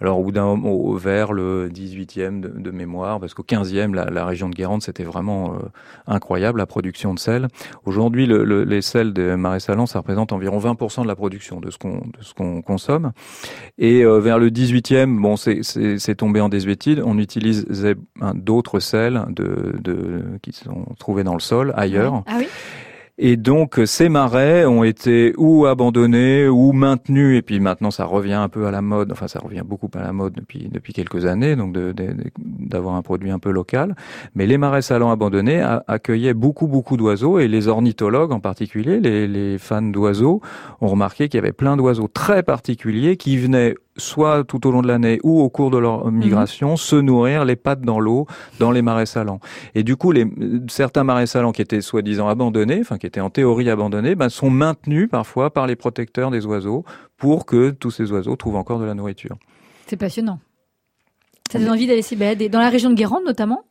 Alors, 0.00 0.18
au 0.18 0.24
bout 0.24 0.32
d'un 0.32 0.60
vers 0.96 1.32
le 1.32 1.68
18e 1.68 2.40
de, 2.40 2.70
mémoire, 2.70 3.18
parce 3.18 3.32
qu'au 3.32 3.42
15e, 3.42 3.94
la, 3.94 4.26
région 4.26 4.48
de 4.50 4.54
Guérande, 4.54 4.82
c'était 4.82 5.04
vraiment 5.04 5.54
euh, 5.54 5.58
incroyable, 6.06 6.58
la 6.58 6.66
production 6.66 7.14
de 7.14 7.18
sel. 7.18 7.48
Aujourd'hui, 7.86 8.26
le, 8.26 8.44
le, 8.44 8.64
les 8.64 8.82
sels 8.82 9.14
des 9.14 9.36
marais 9.36 9.60
salants, 9.60 9.86
ça 9.86 10.00
représente 10.00 10.32
environ 10.32 10.58
20% 10.58 11.02
de 11.02 11.08
la 11.08 11.16
production, 11.16 11.60
de 11.60 11.70
ce 11.70 12.34
qu'on 12.34 12.62
consomme. 12.62 13.12
Et 13.78 14.02
euh, 14.02 14.18
vers 14.18 14.38
le 14.38 14.50
18e, 14.50 15.18
bon, 15.18 15.36
c'est 15.36 16.14
tombé 16.14 16.40
en 16.40 16.50
désuétude. 16.50 17.02
On 17.04 17.18
utilisait 17.18 17.94
d'autres 18.34 18.80
sels 18.80 19.24
de, 19.30 19.76
de, 19.80 20.24
qui 20.42 20.52
sont 20.52 20.86
trouvés 20.98 21.24
dans 21.24 21.34
le 21.34 21.40
sol, 21.40 21.72
ailleurs. 21.76 22.22
Ah 22.26 22.36
oui? 22.38 22.48
Et 23.18 23.36
donc 23.36 23.80
ces 23.86 24.10
marais 24.10 24.66
ont 24.66 24.84
été 24.84 25.32
ou 25.38 25.66
abandonnés 25.66 26.48
ou 26.48 26.72
maintenus. 26.72 27.38
Et 27.38 27.42
puis 27.42 27.60
maintenant 27.60 27.90
ça 27.90 28.04
revient 28.04 28.34
un 28.34 28.48
peu 28.48 28.66
à 28.66 28.70
la 28.70 28.82
mode, 28.82 29.10
enfin 29.12 29.26
ça 29.26 29.38
revient 29.38 29.62
beaucoup 29.64 29.88
à 29.94 30.02
la 30.02 30.12
mode 30.12 30.34
depuis 30.34 30.68
depuis 30.70 30.92
quelques 30.92 31.24
années 31.24 31.56
donc 31.56 31.74
d'avoir 31.74 32.94
un 32.94 33.02
produit 33.02 33.30
un 33.30 33.38
peu 33.38 33.50
local. 33.50 33.96
Mais 34.34 34.46
les 34.46 34.58
marais 34.58 34.82
salants 34.82 35.10
abandonnés 35.10 35.62
accueillaient 35.86 36.34
beaucoup 36.34 36.66
beaucoup 36.66 36.96
d'oiseaux. 36.96 37.38
Et 37.38 37.48
les 37.48 37.68
ornithologues 37.68 38.32
en 38.32 38.40
particulier, 38.40 39.00
les, 39.00 39.26
les 39.26 39.58
fans 39.58 39.82
d'oiseaux 39.82 40.42
ont 40.80 40.88
remarqué 40.88 41.28
qu'il 41.28 41.38
y 41.38 41.42
avait 41.42 41.52
plein 41.52 41.76
d'oiseaux 41.76 42.08
très 42.08 42.42
particuliers 42.42 43.16
qui 43.16 43.38
venaient 43.38 43.74
soit 43.96 44.44
tout 44.44 44.66
au 44.66 44.70
long 44.70 44.82
de 44.82 44.88
l'année 44.88 45.18
ou 45.22 45.40
au 45.40 45.48
cours 45.48 45.70
de 45.70 45.78
leur 45.78 46.10
migration, 46.10 46.74
mmh. 46.74 46.78
se 46.78 46.96
nourrir 46.96 47.44
les 47.44 47.56
pattes 47.56 47.82
dans 47.82 48.00
l'eau 48.00 48.26
dans 48.58 48.70
les 48.70 48.82
marais 48.82 49.06
salants. 49.06 49.40
Et 49.74 49.82
du 49.82 49.96
coup, 49.96 50.12
les, 50.12 50.26
certains 50.68 51.04
marais 51.04 51.26
salants 51.26 51.52
qui 51.52 51.62
étaient 51.62 51.80
soi-disant 51.80 52.28
abandonnés, 52.28 52.80
enfin 52.80 52.98
qui 52.98 53.06
étaient 53.06 53.20
en 53.20 53.30
théorie 53.30 53.70
abandonnés, 53.70 54.14
ben, 54.14 54.28
sont 54.28 54.50
maintenus 54.50 55.08
parfois 55.10 55.52
par 55.52 55.66
les 55.66 55.76
protecteurs 55.76 56.30
des 56.30 56.46
oiseaux 56.46 56.84
pour 57.16 57.46
que 57.46 57.70
tous 57.70 57.90
ces 57.90 58.12
oiseaux 58.12 58.36
trouvent 58.36 58.56
encore 58.56 58.78
de 58.78 58.84
la 58.84 58.94
nourriture. 58.94 59.36
C'est 59.86 59.96
passionnant. 59.96 60.40
Ça 61.50 61.58
donne 61.58 61.70
envie 61.70 61.86
d'aller 61.86 62.02
s'y 62.02 62.16
balader. 62.16 62.48
Dans 62.48 62.58
la 62.58 62.70
région 62.70 62.90
de 62.90 62.94
Guérande 62.94 63.24
notamment? 63.24 63.62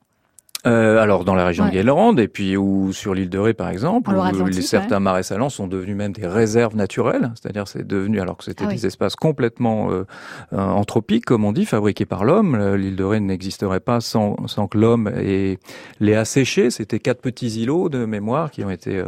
Euh, 0.66 1.00
alors 1.00 1.26
dans 1.26 1.36
la 1.36 1.46
région 1.46 1.66
ouais. 1.66 1.72
de 1.72 1.76
Guérande 1.76 2.20
et 2.20 2.28
puis 2.28 2.58
ou 2.58 2.92
sur 2.94 3.14
l'île 3.14 3.30
de 3.30 3.38
Ré 3.38 3.54
par 3.54 3.70
exemple, 3.70 4.12
où 4.12 4.46
les, 4.46 4.62
certains 4.62 4.96
ouais. 4.96 5.02
marais 5.02 5.24
salants 5.24 5.50
sont 5.50 5.68
devenus 5.68 5.96
même 5.96 6.12
des 6.12 6.28
réserves 6.28 6.76
naturelles, 6.76 7.32
c'est-à-dire 7.36 7.68
c'est 7.68 7.86
devenu 7.86 8.20
alors 8.20 8.38
que 8.38 8.44
c'était 8.44 8.66
ah, 8.68 8.72
des 8.72 8.86
espaces 8.86 9.16
complètement 9.16 9.92
euh, 9.92 10.06
euh, 10.54 10.58
anthropiques 10.58 11.26
comme 11.26 11.46
on 11.46 11.52
dit, 11.52 11.66
fabriqués 11.66 12.06
par 12.06 12.24
l'homme. 12.24 12.76
L'île 12.76 12.96
de 12.96 13.04
Ré 13.04 13.20
n'existerait 13.20 13.80
pas 13.80 14.02
sans, 14.02 14.36
sans 14.48 14.68
que 14.68 14.78
l'homme 14.78 15.10
l'ait 16.00 16.16
asséché. 16.16 16.70
C'était 16.70 17.00
quatre 17.00 17.22
petits 17.22 17.62
îlots 17.62 17.90
de 17.90 18.06
mémoire 18.06 18.52
qui 18.52 18.64
ont 18.64 18.70
été 18.70 18.98
euh, 18.98 19.06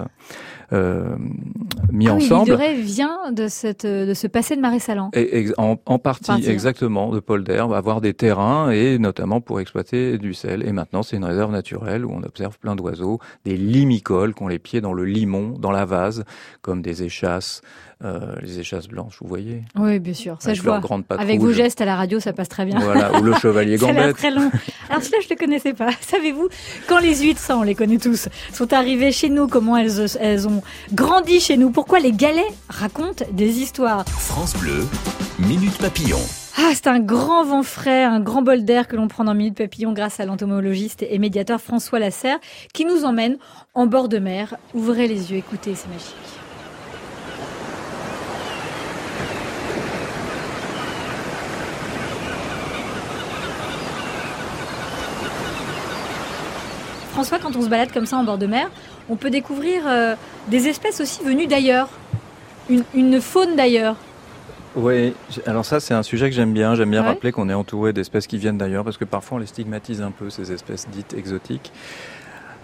mis 0.72 2.08
ah 2.08 2.14
ensemble. 2.14 2.52
Oui, 2.52 2.58
L'île 2.58 2.74
de 2.74 2.76
Ré 2.78 2.82
vient 2.82 3.32
de 3.32 3.48
cette 3.48 3.86
de 3.86 4.14
ce 4.14 4.28
passé 4.28 4.56
de 4.56 4.62
marais 4.62 4.80
salants. 4.80 5.12
Et, 5.14 5.48
en, 5.58 5.78
en, 5.86 6.00
partie, 6.00 6.28
partie 6.28 6.50
exactement, 6.50 7.12
de 7.12 7.20
Paul 7.20 7.44
d'Herbe, 7.44 7.74
avoir 7.74 8.02
des 8.02 8.14
terrains 8.14 8.70
et 8.70 8.98
notamment 8.98 9.42
pour 9.42 9.60
exploiter 9.60 10.18
du 10.18 10.34
sel. 10.34 10.68
Et 10.68 10.72
maintenant 10.72 11.04
c'est 11.04 11.18
une 11.18 11.26
réserve 11.26 11.52
naturelle 11.52 12.06
où 12.06 12.12
on 12.12 12.24
observe 12.24 12.58
plein 12.60 12.76
d'oiseaux, 12.76 13.20
des 13.46 13.58
limicoles 13.58 14.34
qui 14.34 14.44
ont 14.44 14.48
les 14.48 14.60
pieds 14.60 14.82
dans 14.82 14.94
le 14.94 15.06
limon, 15.06 15.58
dans 15.58 15.72
la 15.72 15.86
vase, 15.86 16.24
comme 16.62 16.82
des 16.82 17.04
échasses, 17.04 17.62
euh, 18.04 18.36
les 18.44 18.60
échasses 18.60 18.88
blanches, 18.88 19.18
vous 19.22 19.28
voyez 19.28 19.64
Oui, 19.76 20.00
bien 20.00 20.14
sûr, 20.14 20.38
ça 20.40 20.54
je 20.54 20.62
vois. 20.62 20.80
Avec 21.10 21.40
vos 21.40 21.52
gestes 21.52 21.82
à 21.82 21.86
la 21.86 21.96
radio, 21.96 22.20
ça 22.20 22.32
passe 22.32 22.50
très 22.50 22.66
bien. 22.66 22.80
Voilà, 22.80 23.20
ou 23.20 23.24
le 23.24 23.34
chevalier 23.34 23.78
gambette. 23.78 24.16
très 24.18 24.30
long. 24.30 24.52
Alors 24.90 25.02
cela, 25.02 25.18
je 25.20 25.26
ne 25.26 25.30
le 25.32 25.36
connaissais 25.36 25.74
pas. 25.74 25.90
Savez-vous, 26.02 26.48
quand 26.88 27.00
les 27.00 27.16
huîtres, 27.16 27.40
ça 27.40 27.58
on 27.58 27.64
les 27.64 27.74
connaît 27.74 27.98
tous, 27.98 28.30
sont 28.54 28.72
arrivées 28.72 29.12
chez 29.12 29.30
nous, 29.30 29.48
comment 29.48 29.78
elles, 29.78 30.06
elles 30.20 30.48
ont 30.48 30.62
grandi 30.94 31.40
chez 31.40 31.58
nous, 31.58 31.72
pourquoi 31.72 32.00
les 32.00 32.12
galets 32.12 32.46
racontent 32.70 33.26
des 33.32 33.60
histoires? 33.60 34.06
France 34.08 34.56
Bleu, 34.58 34.86
Minute 35.40 35.78
Papillon. 35.80 36.20
Ah, 36.60 36.72
c'est 36.74 36.88
un 36.88 37.00
grand 37.00 37.46
vent 37.46 37.64
frais, 37.64 38.04
un 38.04 38.20
grand 38.20 38.42
bol 38.42 38.64
d'air 38.64 38.88
que 38.88 38.96
l'on 38.96 39.08
prend 39.08 39.24
dans 39.24 39.34
Minute 39.36 39.56
Papillon 39.58 39.94
grâce 39.94 40.20
à 40.20 40.26
l'entomologiste 40.26 41.04
et 41.08 41.18
médiateur 41.20 41.62
François 41.62 42.00
Lasserre 42.00 42.40
qui 42.74 42.86
nous 42.86 43.06
emmène 43.06 43.38
en 43.74 43.86
bord 43.88 44.10
de 44.10 44.18
mer. 44.18 44.56
Ouvrez 44.74 45.08
les 45.08 45.32
yeux, 45.32 45.38
écoutez, 45.38 45.74
c'est 45.76 45.88
magique. 45.88 46.16
François, 57.18 57.40
quand 57.40 57.56
on 57.56 57.64
se 57.64 57.68
balade 57.68 57.92
comme 57.92 58.06
ça 58.06 58.16
en 58.18 58.24
bord 58.24 58.38
de 58.38 58.46
mer, 58.46 58.70
on 59.10 59.16
peut 59.16 59.32
découvrir 59.32 59.82
euh, 59.88 60.14
des 60.50 60.68
espèces 60.68 61.02
aussi 61.02 61.24
venues 61.24 61.48
d'ailleurs, 61.48 61.90
une, 62.70 62.84
une 62.94 63.20
faune 63.22 63.56
d'ailleurs. 63.56 63.96
Oui, 64.76 65.16
alors 65.48 65.66
ça 65.66 65.80
c'est 65.80 65.96
un 65.96 66.04
sujet 66.04 66.30
que 66.30 66.36
j'aime 66.36 66.54
bien. 66.54 66.76
J'aime 66.76 66.92
bien 66.92 67.02
Ouais. 67.02 67.08
rappeler 67.08 67.32
qu'on 67.32 67.50
est 67.50 67.56
entouré 67.56 67.92
d'espèces 67.92 68.28
qui 68.28 68.38
viennent 68.38 68.60
d'ailleurs 68.60 68.84
parce 68.84 68.98
que 68.98 69.04
parfois 69.06 69.38
on 69.38 69.40
les 69.40 69.48
stigmatise 69.48 70.04
un 70.04 70.12
peu 70.12 70.30
ces 70.30 70.52
espèces 70.52 70.88
dites 70.92 71.16
exotiques. 71.16 71.72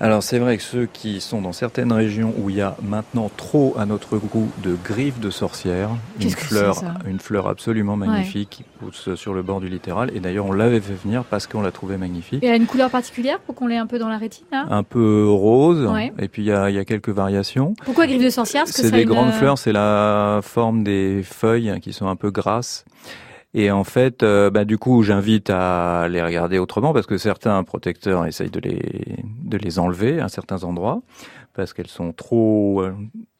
Alors 0.03 0.21
c'est 0.21 0.37
vrai 0.37 0.57
que 0.57 0.63
ceux 0.63 0.85
qui 0.85 1.21
sont 1.21 1.41
dans 1.41 1.53
certaines 1.53 1.93
régions 1.93 2.33
où 2.37 2.49
il 2.49 2.57
y 2.57 2.61
a 2.61 2.75
maintenant 2.83 3.31
trop 3.37 3.73
à 3.79 3.85
notre 3.85 4.17
goût 4.17 4.49
de 4.61 4.75
griffes 4.83 5.21
de 5.21 5.29
sorcières, 5.29 5.91
une 6.19 6.29
fleur, 6.29 6.83
une 7.07 7.21
fleur 7.21 7.47
absolument 7.47 7.95
magnifique 7.95 8.49
qui 8.49 8.63
pousse 8.81 9.15
sur 9.15 9.33
le 9.33 9.43
bord 9.43 9.61
du 9.61 9.69
littoral 9.69 10.11
et 10.13 10.19
d'ailleurs 10.19 10.45
on 10.47 10.51
l'avait 10.51 10.81
fait 10.81 10.93
venir 11.01 11.23
parce 11.23 11.47
qu'on 11.47 11.61
l'a 11.61 11.71
trouvée 11.71 11.95
magnifique. 11.95 12.43
Et 12.43 12.47
elle 12.47 12.53
a 12.53 12.57
une 12.57 12.65
couleur 12.65 12.89
particulière 12.89 13.39
pour 13.39 13.55
qu'on 13.55 13.65
l'ait 13.67 13.77
un 13.77 13.87
peu 13.87 13.97
dans 13.97 14.09
la 14.09 14.17
rétine 14.17 14.45
là? 14.51 14.65
Un 14.69 14.83
peu 14.83 15.25
rose 15.25 15.85
Ouais. 15.89 16.11
et 16.19 16.27
puis 16.27 16.41
il 16.41 16.47
y 16.47 16.51
a, 16.51 16.69
il 16.69 16.75
y 16.75 16.79
a 16.79 16.83
quelques 16.83 17.07
variations. 17.07 17.73
Pourquoi 17.85 18.05
griffe 18.05 18.21
de 18.25 18.29
sorcière? 18.29 18.65
Parce 18.65 18.75
que 18.75 18.81
C'est 18.81 18.91
des 18.91 19.03
une- 19.03 19.07
grandes 19.09 19.31
fleurs, 19.31 19.57
c'est 19.57 19.71
la 19.71 20.41
forme 20.43 20.83
des 20.83 21.23
feuilles 21.23 21.79
qui 21.81 21.93
sont 21.93 22.07
un 22.09 22.17
peu 22.17 22.29
grasses. 22.29 22.83
Et 23.55 23.69
en 23.71 23.83
fait, 23.83 24.23
euh, 24.23 24.49
bah, 24.49 24.65
du 24.65 24.77
coup, 24.77 25.03
j'invite 25.03 25.49
à 25.51 26.07
les 26.09 26.23
regarder 26.23 26.57
autrement 26.57 26.91
parce 26.93 27.05
que 27.05 27.17
certains 27.17 27.63
protecteurs 27.63 28.25
essayent 28.25 28.49
de 28.49 28.59
les, 28.59 28.79
de 29.43 29.57
les 29.57 29.77
enlever 29.79 30.19
à 30.19 30.27
certains 30.29 30.63
endroits 30.63 31.01
parce 31.53 31.71
qu'elles 31.73 31.85
sont 31.87 32.13
trop... 32.13 32.81
euh, 32.81 32.93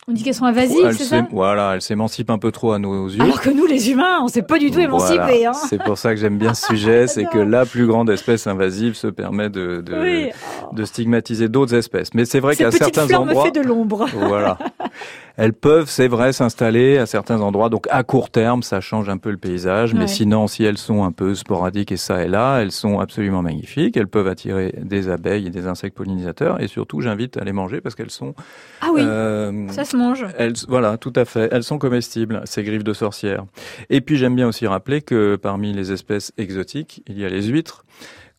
On 0.07 0.11
dit 0.11 0.21
qu'elles 0.21 0.35
sont 0.35 0.45
invasives, 0.45 0.91
c'est 0.91 1.03
ça 1.05 1.25
Voilà, 1.31 1.71
elles 1.73 1.81
s'émancipent 1.81 2.29
un 2.29 2.37
peu 2.37 2.51
trop 2.51 2.73
à 2.73 2.77
nos 2.77 3.07
yeux. 3.09 3.23
Alors 3.23 3.41
que 3.41 3.49
nous, 3.49 3.65
les 3.65 3.89
humains, 3.89 4.19
on 4.21 4.27
s'est 4.27 4.43
pas 4.43 4.59
du 4.59 4.69
tout 4.69 4.79
émancipés. 4.79 5.15
Voilà. 5.17 5.49
Hein. 5.49 5.53
C'est 5.53 5.81
pour 5.83 5.97
ça 5.97 6.13
que 6.13 6.21
j'aime 6.21 6.37
bien 6.37 6.53
ce 6.53 6.67
sujet, 6.67 7.07
c'est 7.07 7.25
que 7.25 7.39
la 7.39 7.65
plus 7.65 7.87
grande 7.87 8.11
espèce 8.11 8.45
invasive 8.45 8.93
se 8.93 9.07
permet 9.07 9.49
de, 9.49 9.81
de, 9.81 9.95
Oui. 9.99 10.29
de 10.73 10.85
stigmatiser 10.85 11.49
d'autres 11.49 11.73
espèces. 11.73 12.13
Mais 12.13 12.25
c'est 12.25 12.39
vrai 12.39 12.55
qu'à 12.55 12.69
Cette 12.69 12.81
petite 12.81 12.95
certains 12.97 13.15
endroits... 13.17 13.45
me 13.45 13.51
fait 13.51 13.59
de 13.59 13.67
l'ombre. 13.67 14.05
Voilà. 14.13 14.59
Elles 15.35 15.53
peuvent, 15.53 15.89
c'est 15.89 16.07
vrai, 16.07 16.31
s'installer 16.31 16.97
à 16.97 17.05
certains 17.05 17.41
endroits. 17.41 17.69
Donc 17.69 17.87
à 17.89 18.03
court 18.03 18.29
terme, 18.29 18.61
ça 18.61 18.81
change 18.81 19.09
un 19.09 19.17
peu 19.17 19.31
le 19.31 19.37
paysage. 19.37 19.93
Ouais. 19.93 19.99
Mais 19.99 20.07
sinon, 20.07 20.47
si 20.47 20.63
elles 20.63 20.77
sont 20.77 21.03
un 21.03 21.11
peu 21.11 21.33
sporadiques 21.35 21.91
et 21.91 21.97
ça 21.97 22.23
et 22.23 22.27
là, 22.27 22.59
elles 22.59 22.71
sont 22.71 22.99
absolument 22.99 23.41
magnifiques. 23.41 23.97
Elles 23.97 24.07
peuvent 24.07 24.27
attirer 24.27 24.75
des 24.81 25.09
abeilles 25.09 25.47
et 25.47 25.49
des 25.49 25.67
insectes 25.67 25.97
pollinisateurs. 25.97 26.61
Et 26.61 26.67
surtout, 26.67 27.01
j'invite 27.01 27.37
à 27.37 27.43
les 27.43 27.53
manger 27.53 27.81
parce 27.81 27.95
qu'elles 27.95 28.11
sont... 28.11 28.35
Ah 28.81 28.89
oui, 28.93 29.01
euh, 29.03 29.67
ça 29.69 29.85
se 29.85 29.97
mange. 29.97 30.25
elles, 30.37 30.53
voilà, 30.67 30.97
tout 30.97 31.13
à 31.15 31.25
fait. 31.25 31.49
Elles 31.51 31.63
sont 31.63 31.79
comestibles, 31.79 32.41
ces 32.45 32.63
griffes 32.63 32.83
de 32.83 32.93
sorcières. 32.93 33.45
Et 33.89 34.01
puis 34.01 34.17
j'aime 34.17 34.35
bien 34.35 34.47
aussi 34.47 34.67
rappeler 34.67 35.01
que 35.01 35.35
parmi 35.35 35.73
les 35.73 35.91
espèces 35.91 36.31
exotiques, 36.37 37.03
il 37.07 37.17
y 37.17 37.25
a 37.25 37.29
les 37.29 37.43
huîtres. 37.43 37.85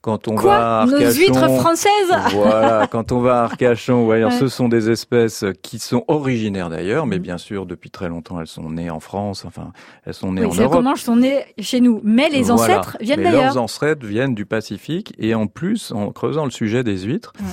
Quand 0.04 0.28
on 0.28 0.34
va 0.34 0.82
à 0.82 0.86
Quoi 0.86 0.92
Nos 0.98 1.06
Arcachon- 1.06 1.18
huîtres 1.18 1.48
françaises 1.60 2.12
voilà, 2.34 2.86
quand 2.90 3.10
on 3.10 3.20
va 3.20 3.40
à 3.40 3.44
Arcachon, 3.44 4.10
alors 4.10 4.30
Ouais. 4.32 4.38
ce 4.38 4.48
sont 4.48 4.68
des 4.68 4.90
espèces 4.90 5.46
qui 5.62 5.78
sont 5.78 6.04
originaires 6.08 6.68
d'ailleurs, 6.68 7.06
mais 7.06 7.18
bien 7.18 7.38
sûr, 7.38 7.64
depuis 7.64 7.90
très 7.90 8.10
longtemps, 8.10 8.38
elles 8.38 8.46
sont 8.46 8.68
nées 8.68 8.90
en 8.90 9.00
France, 9.00 9.46
enfin, 9.46 9.72
elles 10.04 10.12
sont 10.12 10.32
nées 10.32 10.42
Oui, 10.42 10.48
en 10.48 10.50
celles 10.52 10.66
qu'on 10.66 10.72
Europe. 10.72 10.84
mange 10.84 11.00
sont 11.00 11.16
nées 11.16 11.44
chez 11.58 11.80
nous. 11.80 12.02
Mais 12.04 12.28
les 12.28 12.42
Voilà. 12.42 12.54
ancêtres 12.80 12.98
viennent 13.00 13.22
d'ailleurs. 13.22 13.44
Leurs 13.54 13.56
ancêtres 13.56 14.04
viennent 14.06 14.34
du 14.34 14.44
Pacifique 14.44 15.14
et 15.18 15.34
en 15.34 15.46
plus, 15.46 15.90
en 15.90 16.12
creusant 16.12 16.44
le 16.44 16.50
sujet 16.50 16.84
des 16.84 16.98
huîtres, 16.98 17.32
Ouais. 17.40 17.46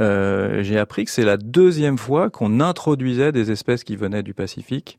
euh, 0.00 0.62
j'ai 0.62 0.78
appris 0.78 1.04
que 1.04 1.10
c'est 1.10 1.24
la 1.26 1.36
deuxième 1.36 1.98
fois 1.98 2.30
qu'on 2.30 2.60
introduisait 2.60 3.32
des 3.32 3.50
espèces 3.50 3.84
qui 3.84 3.96
venaient 3.96 4.22
du 4.22 4.32
Pacifique. 4.32 4.98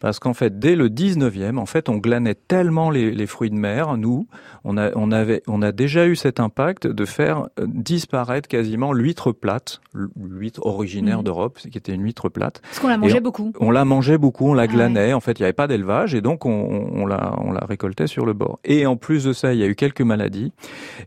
Parce 0.00 0.18
qu'en 0.18 0.34
fait, 0.34 0.58
dès 0.58 0.76
le 0.76 0.88
19e, 0.88 1.58
en 1.58 1.66
fait, 1.66 1.88
on 1.88 1.96
glanait 1.96 2.34
tellement 2.34 2.90
les, 2.90 3.10
les 3.10 3.26
fruits 3.26 3.50
de 3.50 3.54
mer, 3.56 3.96
nous, 3.96 4.26
on 4.64 4.76
a, 4.76 4.90
on 4.96 5.10
avait, 5.12 5.42
on 5.46 5.62
a 5.62 5.72
déjà 5.72 6.06
eu 6.06 6.16
cet 6.16 6.40
impact 6.40 6.86
de 6.86 7.04
faire 7.04 7.48
euh, 7.60 7.66
disparaître 7.68 8.48
quasiment 8.48 8.92
l'huître 8.92 9.32
plate, 9.32 9.80
l'huître 9.94 10.64
originaire 10.66 11.18
Mhm. 11.18 11.24
d'Europe, 11.24 11.58
qui 11.58 11.76
était 11.78 11.92
une 11.94 12.02
huître 12.02 12.28
plate. 12.28 12.60
Parce 12.62 12.80
qu'on 12.80 12.88
la 12.88 12.96
mangeait 12.98 13.20
beaucoup. 13.20 13.52
On 13.60 13.70
la 13.70 13.84
mangeait 13.84 14.18
beaucoup, 14.18 14.48
on 14.48 14.54
la 14.54 14.62
Ah 14.64 14.66
glanait. 14.66 15.12
En 15.12 15.20
fait, 15.20 15.38
il 15.38 15.42
n'y 15.42 15.46
avait 15.46 15.52
pas 15.52 15.66
d'élevage 15.66 16.14
et 16.14 16.20
donc 16.20 16.44
on, 16.46 16.88
on, 16.94 17.06
la, 17.06 17.34
on 17.38 17.52
la 17.52 17.64
récoltait 17.66 18.06
sur 18.06 18.26
le 18.26 18.32
bord. 18.32 18.58
Et 18.64 18.86
en 18.86 18.96
plus 18.96 19.24
de 19.24 19.32
ça, 19.32 19.52
il 19.54 19.60
y 19.60 19.62
a 19.62 19.66
eu 19.66 19.74
quelques 19.74 20.00
maladies. 20.02 20.52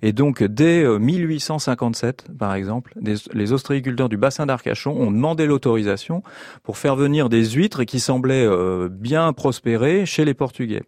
Et 0.02 0.12
donc, 0.14 0.44
dès 0.44 0.84
euh, 0.84 0.98
1857, 1.00 2.26
par 2.38 2.54
exemple, 2.56 2.94
des- 3.00 3.16
les 3.34 3.54
ostréiculteurs 3.54 4.10
du 4.10 4.18
bassin 4.18 4.46
d'Arcachon 4.46 4.92
ont 4.92 5.12
demandé 5.12 5.46
l'autorisation 5.46 6.24
pour 6.64 6.78
faire 6.78 6.96
venir 6.96 7.30
des 7.30 7.46
huîtres 7.52 7.84
qui 7.84 8.00
semblaient 8.00 8.46
euh, 8.46 8.87
bien 8.88 9.34
prospérer 9.34 10.06
chez 10.06 10.26
les 10.26 10.34
Portugais. 10.34 10.84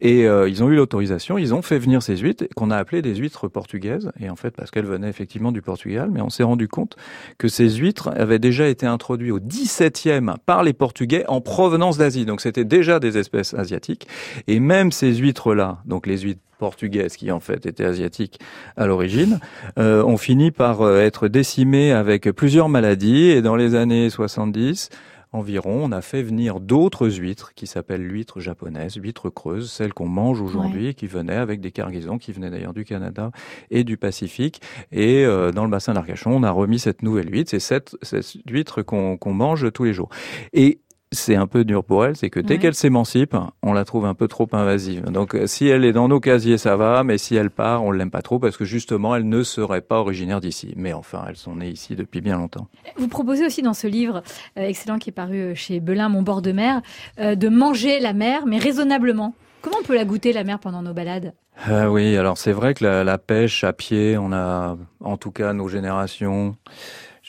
Et 0.00 0.26
euh, 0.26 0.48
ils 0.48 0.62
ont 0.62 0.68
eu 0.68 0.76
l'autorisation, 0.76 1.38
ils 1.38 1.54
ont 1.54 1.62
fait 1.62 1.78
venir 1.78 2.02
ces 2.02 2.16
huîtres 2.16 2.44
qu'on 2.56 2.70
a 2.70 2.76
appelées 2.76 3.02
des 3.02 3.14
huîtres 3.14 3.48
portugaises. 3.48 4.12
Et 4.20 4.30
en 4.30 4.36
fait, 4.36 4.50
parce 4.56 4.70
qu'elles 4.70 4.86
venaient 4.86 5.08
effectivement 5.08 5.52
du 5.52 5.62
Portugal, 5.62 6.10
mais 6.12 6.20
on 6.20 6.30
s'est 6.30 6.42
rendu 6.42 6.68
compte 6.68 6.96
que 7.38 7.48
ces 7.48 7.68
huîtres 7.68 8.10
avaient 8.16 8.38
déjà 8.38 8.68
été 8.68 8.86
introduites 8.86 9.32
au 9.32 9.40
17e 9.40 10.36
par 10.46 10.62
les 10.62 10.72
Portugais 10.72 11.24
en 11.28 11.40
provenance 11.40 11.98
d'Asie. 11.98 12.24
Donc 12.24 12.40
c'était 12.40 12.64
déjà 12.64 13.00
des 13.00 13.18
espèces 13.18 13.54
asiatiques. 13.54 14.06
Et 14.46 14.60
même 14.60 14.92
ces 14.92 15.14
huîtres-là, 15.14 15.78
donc 15.86 16.06
les 16.06 16.18
huîtres 16.18 16.40
portugaises 16.60 17.16
qui 17.16 17.32
en 17.32 17.40
fait 17.40 17.66
étaient 17.66 17.84
asiatiques 17.84 18.38
à 18.76 18.86
l'origine, 18.86 19.40
euh, 19.78 20.04
ont 20.04 20.18
fini 20.18 20.52
par 20.52 20.82
euh, 20.82 21.00
être 21.00 21.26
décimées 21.26 21.90
avec 21.90 22.30
plusieurs 22.30 22.68
maladies. 22.68 23.30
Et 23.30 23.42
dans 23.42 23.56
les 23.56 23.74
années 23.74 24.10
70, 24.10 24.90
environ, 25.32 25.84
on 25.84 25.92
a 25.92 26.02
fait 26.02 26.22
venir 26.22 26.60
d'autres 26.60 27.08
huîtres 27.08 27.52
qui 27.54 27.66
s'appellent 27.66 28.06
l'huître 28.06 28.40
japonaise, 28.40 28.96
huître 28.96 29.30
creuse, 29.30 29.70
celles 29.70 29.94
qu'on 29.94 30.08
mange 30.08 30.40
aujourd'hui, 30.40 30.94
qui 30.94 31.06
venaient 31.06 31.36
avec 31.36 31.60
des 31.60 31.70
cargaisons 31.70 32.18
qui 32.18 32.32
venaient 32.32 32.50
d'ailleurs 32.50 32.74
du 32.74 32.84
Canada 32.84 33.30
et 33.70 33.84
du 33.84 33.96
Pacifique. 33.96 34.60
Et 34.92 35.24
euh, 35.24 35.52
dans 35.52 35.64
le 35.64 35.70
bassin 35.70 35.94
d'Arcachon, 35.94 36.32
on 36.32 36.42
a 36.42 36.50
remis 36.50 36.78
cette 36.78 37.02
nouvelle 37.02 37.32
huître. 37.32 37.50
C'est 37.50 37.60
cette, 37.60 37.96
cette 38.02 38.34
huître 38.48 38.82
qu'on 38.82 39.16
qu'on 39.16 39.32
mange 39.32 39.72
tous 39.72 39.84
les 39.84 39.92
jours. 39.92 40.08
Et 40.52 40.80
c'est 41.12 41.34
un 41.34 41.46
peu 41.48 41.64
dur 41.64 41.82
pour 41.82 42.04
elle, 42.04 42.14
c'est 42.16 42.30
que 42.30 42.38
dès 42.38 42.54
Ouais. 42.54 42.60
qu'elle 42.60 42.74
s'émancipe, 42.74 43.36
on 43.62 43.72
la 43.72 43.84
trouve 43.84 44.04
un 44.04 44.14
peu 44.14 44.28
trop 44.28 44.48
invasive. 44.52 45.04
Donc 45.10 45.34
euh, 45.34 45.46
si 45.48 45.66
elle 45.66 45.84
est 45.84 45.92
dans 45.92 46.06
nos 46.08 46.20
casiers, 46.20 46.56
ça 46.58 46.76
va, 46.76 47.02
mais 47.02 47.18
si 47.18 47.34
elle 47.34 47.50
part, 47.50 47.82
on 47.84 47.90
l'aime 47.90 48.10
pas 48.12 48.22
trop 48.22 48.38
parce 48.38 48.56
que 48.56 48.64
justement, 48.64 49.16
elle 49.16 49.28
ne 49.28 49.42
serait 49.42 49.80
pas 49.80 49.98
originaire 49.98 50.40
d'ici. 50.40 50.72
Mais 50.76 50.92
enfin, 50.92 51.24
elles 51.28 51.36
sont 51.36 51.56
nées 51.56 51.68
ici 51.70 51.96
depuis 51.96 52.20
bien 52.20 52.36
longtemps. 52.38 52.68
Vous 52.96 53.08
proposez 53.08 53.44
aussi 53.44 53.60
dans 53.62 53.74
ce 53.74 53.86
livre 53.88 54.22
euh, 54.56 54.62
excellent 54.68 54.98
qui 54.98 55.10
est 55.10 55.12
paru 55.12 55.36
euh, 55.36 55.54
chez 55.54 55.80
Belin, 55.80 56.08
Mon 56.08 56.22
bord 56.22 56.42
de 56.42 56.52
mer, 56.52 56.80
euh, 57.18 57.34
de 57.34 57.48
manger 57.48 57.98
la 57.98 58.12
mer, 58.12 58.46
mais 58.46 58.58
raisonnablement. 58.58 59.34
Comment 59.62 59.76
on 59.80 59.84
peut 59.84 59.94
la 59.96 60.04
goûter, 60.04 60.32
la 60.32 60.44
mer, 60.44 60.58
pendant 60.58 60.80
nos 60.80 60.94
balades? 60.94 61.34
Ah 61.66 61.90
oui, 61.90 62.16
alors 62.16 62.38
c'est 62.38 62.52
vrai 62.52 62.72
que 62.72 62.82
la, 62.84 63.04
la 63.04 63.18
pêche 63.18 63.64
à 63.64 63.74
pied, 63.74 64.16
on 64.16 64.32
a, 64.32 64.78
en 65.04 65.16
tout 65.18 65.30
cas 65.32 65.52
nos 65.52 65.68
générations, 65.68 66.56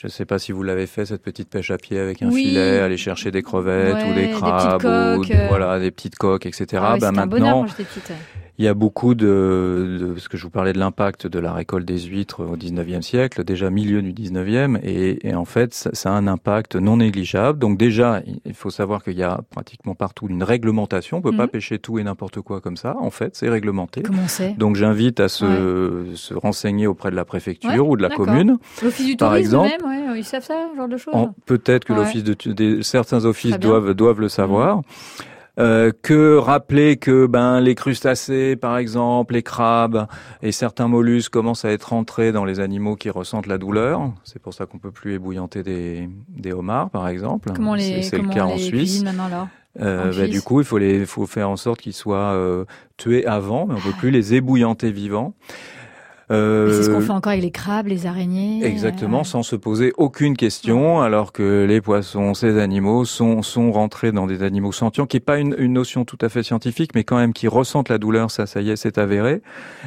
je 0.02 0.08
ne 0.08 0.10
sais 0.10 0.24
pas 0.24 0.40
si 0.40 0.50
vous 0.50 0.64
l'avez 0.64 0.88
fait, 0.88 1.06
cette 1.06 1.22
petite 1.22 1.48
pêche 1.48 1.70
à 1.70 1.78
pied 1.78 1.96
avec 1.96 2.22
un 2.22 2.28
Oui. 2.28 2.46
filet, 2.46 2.80
aller 2.80 2.96
chercher 2.96 3.30
des 3.30 3.40
crevettes 3.44 3.94
Ouais, 3.94 4.10
ou 4.10 4.14
des 4.14 4.30
crabes, 4.30 4.82
ou 4.84 5.20
coques, 5.20 5.30
euh. 5.30 5.46
voilà, 5.48 5.78
des 5.78 5.92
petites 5.92 6.16
coques, 6.16 6.44
etc. 6.44 6.66
Ah 6.84 6.94
ouais, 6.94 6.98
Ben 6.98 7.12
bonheur 7.26 7.58
maintenant. 7.62 7.66
Il 8.58 8.64
y 8.66 8.68
a 8.68 8.74
beaucoup 8.74 9.14
de, 9.14 9.96
de, 10.00 10.06
parce 10.12 10.28
que 10.28 10.36
je 10.36 10.42
vous 10.44 10.50
parlais 10.50 10.72
de 10.74 10.78
l'impact 10.78 11.26
de 11.26 11.38
la 11.38 11.52
récolte 11.54 11.86
des 11.86 11.98
huîtres 12.00 12.44
au 12.44 12.56
19e 12.56 13.00
siècle, 13.02 13.44
déjà 13.44 13.70
milieu 13.70 14.02
du 14.02 14.12
19e, 14.12 14.78
et, 14.82 15.26
et 15.26 15.34
en 15.34 15.44
fait, 15.46 15.72
ça, 15.72 15.90
ça 15.94 16.10
a 16.10 16.12
un 16.12 16.26
impact 16.26 16.76
non 16.76 16.98
négligeable. 16.98 17.58
Donc 17.58 17.78
déjà, 17.78 18.20
il 18.44 18.54
faut 18.54 18.70
savoir 18.70 19.02
qu'il 19.02 19.14
y 19.16 19.22
a 19.22 19.40
pratiquement 19.50 19.94
partout 19.94 20.26
une 20.28 20.42
réglementation. 20.42 21.16
On 21.18 21.22
peut 21.22 21.36
pas 21.36 21.44
Mhm. 21.44 21.48
pêcher 21.50 21.78
tout 21.78 21.98
et 21.98 22.04
n'importe 22.04 22.40
quoi 22.42 22.60
comme 22.60 22.76
ça. 22.76 22.94
En 23.00 23.10
fait, 23.10 23.34
c'est 23.36 23.48
réglementé. 23.48 24.02
Comment 24.02 24.26
Donc 24.58 24.76
j'invite 24.76 25.18
à 25.20 25.28
se, 25.28 26.04
se 26.14 26.34
renseigner 26.34 26.86
auprès 26.86 27.10
de 27.10 27.16
la 27.16 27.24
préfecture 27.24 27.70
Ouais, 27.70 27.78
ou 27.78 27.96
de 27.96 28.02
la 28.02 28.10
commune. 28.10 28.58
L'office 28.82 29.06
du 29.06 29.16
Par 29.16 29.30
tourisme 29.30 29.46
exemple, 29.46 29.70
même, 29.82 30.10
ouais, 30.12 30.18
ils 30.20 30.24
savent 30.24 30.44
ça, 30.44 30.66
ce 30.72 30.76
genre 30.76 30.88
de 30.88 30.96
choses 30.98 31.14
Peut-être 31.46 31.84
que 31.84 31.92
l'office 31.94 32.22
de 32.22 32.34
des, 32.52 32.82
certains 32.82 33.24
offices 33.24 33.58
doivent 33.58 33.94
doivent 33.94 34.20
le 34.20 34.28
savoir. 34.28 34.82
Euh, 35.58 35.92
que 36.02 36.36
rappeler 36.38 36.96
que 36.96 37.26
ben 37.26 37.60
les 37.60 37.74
crustacés 37.74 38.56
par 38.56 38.78
exemple, 38.78 39.34
les 39.34 39.42
crabes 39.42 40.06
et 40.40 40.50
certains 40.50 40.88
mollusques 40.88 41.30
commencent 41.30 41.66
à 41.66 41.70
être 41.72 41.90
rentrés 41.90 42.32
dans 42.32 42.46
les 42.46 42.58
animaux 42.58 42.96
qui 42.96 43.10
ressentent 43.10 43.46
la 43.46 43.58
douleur. 43.58 44.12
C'est 44.24 44.40
pour 44.40 44.54
ça 44.54 44.64
qu'on 44.64 44.78
peut 44.78 44.90
plus 44.92 45.12
ébouillanter 45.14 45.62
des, 45.62 46.08
des 46.28 46.52
homards 46.54 46.88
par 46.88 47.06
exemple. 47.06 47.50
Comment 47.54 47.76
C'est- 47.76 47.96
les, 47.96 48.02
c'est 48.02 48.16
le 48.16 48.22
comment 48.22 48.34
cas 48.34 48.46
on 48.46 48.52
en 48.52 48.56
les 48.56 48.62
Suisse. 48.62 49.02
maintenant 49.04 49.26
alors 49.26 49.48
Euh, 49.80 50.12
bah, 50.16 50.26
du 50.26 50.40
coup, 50.42 50.60
il 50.60 50.66
faut 50.66 50.78
les, 50.78 51.04
faut 51.06 51.26
faire 51.26 51.48
en 51.50 51.56
sorte 51.56 51.80
qu'ils 51.80 51.92
soient 51.94 52.32
euh, 52.32 52.64
tués 52.96 53.26
avant, 53.26 53.66
mais 53.66 53.74
on 53.74 53.80
peut 53.80 53.96
plus 53.98 54.10
les 54.10 54.32
ébouillanter 54.34 54.90
vivants. 54.90 55.34
Euh, 56.30 56.72
c'est 56.72 56.84
ce 56.84 56.90
qu'on 56.90 57.00
fait 57.00 57.10
encore 57.10 57.32
avec 57.32 57.42
les 57.42 57.50
crabes, 57.50 57.86
les 57.86 58.06
araignées. 58.06 58.64
Exactement, 58.64 59.20
euh, 59.20 59.24
sans 59.24 59.42
se 59.42 59.56
poser 59.56 59.92
aucune 59.96 60.36
question, 60.36 61.00
alors 61.00 61.32
que 61.32 61.64
les 61.68 61.80
poissons, 61.80 62.34
ces 62.34 62.58
animaux, 62.58 63.04
sont, 63.04 63.42
sont 63.42 63.72
rentrés 63.72 64.12
dans 64.12 64.26
des 64.26 64.42
animaux 64.42 64.72
sentients, 64.72 65.06
qui 65.06 65.16
n'est 65.16 65.20
pas 65.20 65.38
une, 65.38 65.54
une, 65.58 65.72
notion 65.72 66.04
tout 66.04 66.18
à 66.20 66.28
fait 66.28 66.42
scientifique, 66.42 66.92
mais 66.94 67.04
quand 67.04 67.16
même 67.16 67.32
qui 67.32 67.48
ressentent 67.48 67.88
la 67.88 67.98
douleur, 67.98 68.30
ça, 68.30 68.46
ça 68.46 68.60
y 68.60 68.70
est, 68.70 68.76
c'est 68.76 68.98
avéré. 68.98 69.42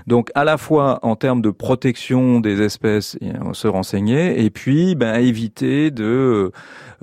Donc, 0.07 0.31
à 0.35 0.43
la 0.43 0.57
fois 0.57 0.99
en 1.03 1.15
termes 1.15 1.41
de 1.41 1.51
protection 1.51 2.39
des 2.39 2.61
espèces, 2.61 3.17
se 3.53 3.67
renseigner, 3.67 4.43
et 4.43 4.49
puis 4.49 4.95
ben, 4.95 5.15
éviter 5.15 5.91
de 5.91 6.51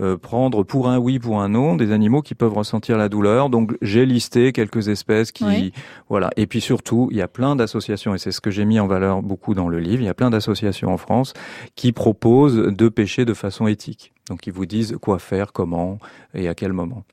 euh, 0.01 0.17
prendre 0.17 0.63
pour 0.63 0.89
un 0.89 0.99
oui, 0.99 1.19
pour 1.19 1.41
un 1.41 1.51
non, 1.51 1.77
des 1.77 1.93
animaux 1.93 2.23
qui 2.23 2.35
peuvent 2.35 2.55
ressentir 2.55 2.97
la 2.97 3.09
douleur. 3.09 3.51
Donc, 3.51 3.77
j'ai 3.83 4.07
listé 4.07 4.53
quelques 4.53 4.89
espèces 4.89 5.33
qui, 5.33 5.73
voilà. 6.09 6.31
Et 6.37 6.47
puis 6.47 6.61
surtout, 6.61 7.09
il 7.11 7.19
y 7.19 7.23
a 7.23 7.29
plein 7.29 7.57
d'associations, 7.57 8.15
et 8.15 8.19
c'est 8.19 8.33
ce 8.33 8.41
que 8.41 8.51
j'ai 8.51 8.65
mis 8.65 8.81
en 8.81 8.87
valeur 8.87 9.22
beaucoup 9.23 9.55
dans 9.55 9.69
le 9.69 9.79
livre. 9.79 10.03
Il 10.03 10.07
y 10.07 10.09
a 10.09 10.15
plein 10.15 10.31
d'associations 10.31 10.93
en 10.93 10.99
France 10.99 11.33
qui 11.77 11.93
proposent 11.93 12.57
de 12.57 12.89
pêcher 12.89 13.25
de 13.25 13.35
façon 13.35 13.67
éthique. 13.67 14.13
Donc, 14.29 14.47
ils 14.47 14.53
vous 14.53 14.67
disent 14.67 14.97
quoi 15.01 15.19
faire, 15.19 15.53
comment 15.53 15.99
et 16.35 16.49
à 16.49 16.55
quel 16.55 16.73
moment. 16.73 17.05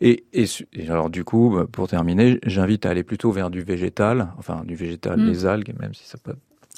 Et, 0.00 0.24
et, 0.32 0.46
alors 0.88 1.08
du 1.08 1.24
coup, 1.24 1.52
bah, 1.54 1.66
pour 1.70 1.88
terminer, 1.88 2.38
j'invite 2.44 2.84
à 2.86 2.90
aller 2.90 3.02
plutôt 3.02 3.30
vers 3.30 3.50
du 3.50 3.62
végétal, 3.62 4.28
enfin 4.38 4.62
du 4.64 4.74
végétal, 4.74 5.18
mm. 5.18 5.26
les 5.26 5.46
algues, 5.46 5.74
même 5.78 5.94
si 5.94 6.06
ça 6.06 6.18
peut. 6.18 6.34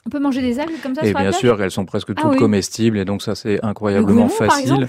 On 0.07 0.11
peut 0.11 0.21
manger 0.21 0.41
des 0.41 0.59
algues 0.59 0.81
comme 0.83 0.95
ça 0.95 1.05
Et 1.05 1.13
bien 1.13 1.33
sûr, 1.33 1.61
elles 1.63 1.71
sont 1.71 1.85
presque 1.85 2.11
ah 2.17 2.21
toutes 2.23 2.37
comestibles, 2.37 2.99
et 2.99 3.05
donc 3.05 3.23
ça 3.23 3.35
c'est 3.35 3.65
incroyablement 3.65 4.29
facile 4.29 4.89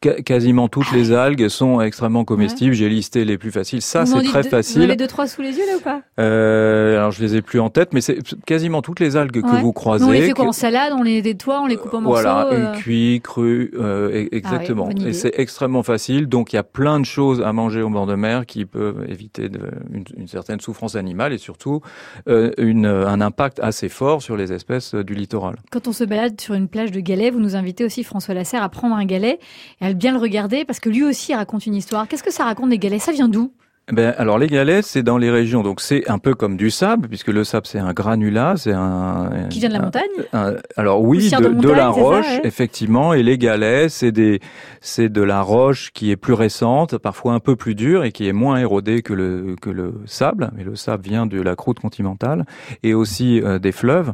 quasiment 0.00 0.68
toutes 0.68 0.92
les 0.92 1.12
algues 1.12 1.48
sont 1.48 1.80
extrêmement 1.80 2.24
comestibles. 2.24 2.74
J'ai 2.74 2.88
listé 2.88 3.24
les 3.24 3.38
plus 3.38 3.50
faciles. 3.50 3.82
Ça, 3.82 4.06
c'est 4.06 4.22
très 4.22 4.42
facile. 4.42 4.78
Vous 4.78 4.84
avez 4.84 4.96
deux 4.96 5.06
trois 5.06 5.26
sous 5.26 5.42
les 5.42 5.56
yeux 5.56 5.66
là 5.66 5.76
ou 5.76 5.80
pas? 5.80 6.02
Euh, 6.18 6.96
Alors 6.96 7.10
je 7.10 7.22
les 7.22 7.36
ai 7.36 7.42
plus 7.42 7.60
en 7.60 7.70
tête, 7.70 7.92
mais 7.92 8.00
c'est 8.00 8.18
quasiment 8.46 8.82
toutes 8.82 9.00
les 9.00 9.16
algues 9.16 9.42
que 9.42 9.60
vous 9.60 9.72
croisez. 9.72 10.04
on 10.04 10.10
les 10.10 10.22
fait 10.22 10.32
quoi 10.32 10.46
en 10.46 10.52
salade 10.52 10.92
On 10.96 11.02
les 11.02 11.22
nettoie, 11.22 11.60
on 11.60 11.66
les 11.66 11.76
coupe 11.76 11.94
en 11.94 12.00
morceaux. 12.00 12.22
Voilà, 12.22 12.48
euh... 12.52 12.74
cuit, 12.74 13.20
cru, 13.22 13.72
euh, 13.78 14.24
e-, 14.24 14.34
exactement. 14.34 14.88
Ah 14.90 15.08
Et 15.08 15.12
c'est 15.12 15.38
extrêmement 15.38 15.82
facile. 15.82 16.26
Donc 16.26 16.52
il 16.52 16.56
y 16.56 16.58
a 16.58 16.64
plein 16.64 17.00
de 17.00 17.06
choses 17.06 17.42
à 17.42 17.52
manger 17.52 17.82
au 17.82 17.90
bord 17.90 18.06
de 18.06 18.14
mer 18.14 18.46
qui 18.46 18.64
peuvent 18.64 19.04
éviter 19.08 19.48
de, 19.48 19.60
une, 19.92 20.04
une, 20.16 20.28
certaine 20.28 20.60
souffrance 20.60 20.94
animale 20.96 21.32
et 21.32 21.38
surtout 21.38 21.80
une, 22.26 22.86
un 22.86 23.20
impact 23.20 23.60
assez 23.60 23.88
fort 23.88 24.22
sur 24.22 24.36
les 24.36 24.52
espèces 24.52 24.94
du 24.94 25.14
littoral. 25.14 25.56
Quand 25.70 25.88
on 25.88 25.92
se 25.92 26.04
balade 26.04 26.40
sur 26.40 26.54
une 26.54 26.68
plage 26.68 26.90
de 26.90 27.00
galets, 27.00 27.32
vous 27.32 27.40
nous 27.40 27.56
invitez 27.56 27.84
aussi 27.84 28.04
François 28.04 28.34
Lasserre 28.34 28.62
à 28.62 28.68
prendre 28.68 28.94
un 28.94 29.04
galet. 29.04 29.38
Et 29.80 29.87
bien 29.94 30.12
le 30.12 30.18
regarder 30.18 30.64
parce 30.64 30.80
que 30.80 30.88
lui 30.88 31.04
aussi 31.04 31.34
raconte 31.34 31.66
une 31.66 31.74
histoire. 31.74 32.08
Qu'est-ce 32.08 32.22
que 32.22 32.32
ça 32.32 32.44
raconte 32.44 32.70
des 32.70 32.78
galets? 32.78 33.00
Ça 33.00 33.12
vient 33.12 33.28
d'où? 33.28 33.52
Ben, 33.90 34.14
alors 34.18 34.38
les 34.38 34.48
galets, 34.48 34.84
c'est 34.84 35.02
dans 35.02 35.16
les 35.16 35.30
régions, 35.30 35.62
donc 35.62 35.80
c'est 35.80 36.08
un 36.10 36.18
peu 36.18 36.34
comme 36.34 36.56
du 36.56 36.70
sable, 36.70 37.08
puisque 37.08 37.28
le 37.28 37.44
sable 37.44 37.66
c'est 37.66 37.78
un 37.78 37.92
granulat, 37.92 38.54
c'est 38.56 38.72
un 38.72 39.46
qui 39.48 39.60
vient 39.60 39.70
de 39.70 39.74
la 39.74 39.82
montagne. 39.82 40.60
alors 40.76 41.02
oui, 41.02 41.30
de, 41.30 41.70
la 41.70 41.88
roche, 41.88 42.40
effectivement, 42.44 43.14
et 43.14 43.22
les 43.22 43.38
galets, 43.38 43.88
c'est 43.88 44.12
des, 44.12 44.40
c'est 44.80 45.08
de 45.08 45.22
la 45.22 45.40
roche 45.40 45.90
qui 45.92 46.10
est 46.10 46.16
plus 46.16 46.34
récente, 46.34 46.98
parfois 46.98 47.32
un 47.32 47.40
peu 47.40 47.56
plus 47.56 47.74
dure 47.74 48.04
et 48.04 48.12
qui 48.12 48.28
est 48.28 48.32
moins 48.32 48.58
érodée 48.58 49.02
que 49.02 49.14
le 49.14 49.56
que 49.60 49.70
le 49.70 49.94
sable, 50.04 50.50
mais 50.54 50.64
le 50.64 50.76
sable 50.76 51.04
vient 51.04 51.26
de 51.26 51.40
la 51.40 51.56
croûte 51.56 51.80
continentale 51.80 52.44
et 52.82 52.92
aussi 52.94 53.40
euh, 53.40 53.58
des 53.58 53.72
fleuves. 53.72 54.12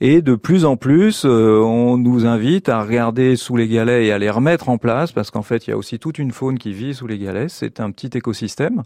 Et 0.00 0.22
de 0.22 0.34
plus 0.34 0.64
en 0.64 0.76
plus, 0.76 1.24
euh, 1.24 1.60
on 1.60 1.96
nous 1.96 2.26
invite 2.26 2.68
à 2.68 2.82
regarder 2.82 3.36
sous 3.36 3.56
les 3.56 3.68
galets 3.68 4.06
et 4.06 4.12
à 4.12 4.18
les 4.18 4.30
remettre 4.30 4.68
en 4.68 4.78
place, 4.78 5.12
parce 5.12 5.30
qu'en 5.30 5.42
fait, 5.42 5.66
il 5.66 5.70
y 5.70 5.72
a 5.72 5.76
aussi 5.76 5.98
toute 5.98 6.18
une 6.18 6.30
faune 6.30 6.58
qui 6.58 6.72
vit 6.72 6.94
sous 6.94 7.06
les 7.06 7.18
galets. 7.18 7.50
C'est 7.50 7.80
un 7.80 7.90
petit 7.90 8.16
écosystème. 8.16 8.82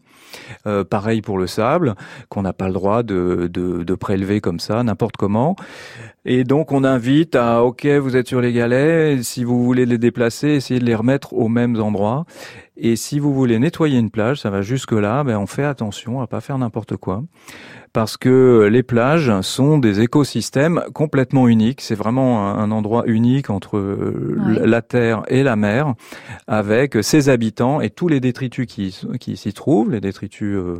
Euh, 0.66 0.84
pareil 0.84 1.22
pour 1.22 1.38
le 1.38 1.46
sable, 1.46 1.94
qu'on 2.28 2.42
n'a 2.42 2.52
pas 2.52 2.66
le 2.66 2.74
droit 2.74 3.02
de, 3.02 3.48
de, 3.52 3.82
de 3.82 3.94
prélever 3.94 4.40
comme 4.40 4.60
ça, 4.60 4.82
n'importe 4.82 5.16
comment. 5.16 5.56
Et 6.24 6.44
donc 6.44 6.72
on 6.72 6.84
invite 6.84 7.34
à, 7.34 7.64
ok, 7.64 7.86
vous 7.86 8.16
êtes 8.16 8.28
sur 8.28 8.40
les 8.40 8.52
galets, 8.52 9.22
si 9.22 9.44
vous 9.44 9.62
voulez 9.64 9.86
les 9.86 9.98
déplacer, 9.98 10.48
essayez 10.48 10.80
de 10.80 10.84
les 10.84 10.94
remettre 10.94 11.32
aux 11.32 11.48
mêmes 11.48 11.80
endroits. 11.80 12.24
Et 12.76 12.96
si 12.96 13.18
vous 13.18 13.34
voulez 13.34 13.58
nettoyer 13.58 13.98
une 13.98 14.10
plage, 14.10 14.40
ça 14.40 14.50
va 14.50 14.62
jusque 14.62 14.92
là, 14.92 15.24
ben 15.24 15.36
on 15.38 15.46
fait 15.46 15.64
attention 15.64 16.20
à 16.20 16.26
pas 16.26 16.40
faire 16.40 16.58
n'importe 16.58 16.96
quoi 16.96 17.22
parce 17.92 18.16
que 18.16 18.68
les 18.70 18.82
plages 18.82 19.40
sont 19.42 19.78
des 19.78 20.00
écosystèmes 20.00 20.82
complètement 20.94 21.46
uniques. 21.46 21.80
C'est 21.80 21.94
vraiment 21.94 22.48
un, 22.48 22.70
endroit 22.70 23.04
unique 23.06 23.50
entre 23.50 23.76
euh, 23.76 24.36
la 24.64 24.80
terre 24.80 25.22
et 25.28 25.42
la 25.42 25.56
mer, 25.56 25.94
avec 26.46 26.96
ses 27.02 27.28
habitants 27.28 27.80
et 27.80 27.90
tous 27.90 28.08
les 28.08 28.20
détritus 28.20 28.66
qui, 28.66 28.98
qui 29.20 29.36
s'y 29.36 29.52
trouvent, 29.52 29.90
les 29.90 30.00
détritus 30.00 30.56
euh, 30.56 30.78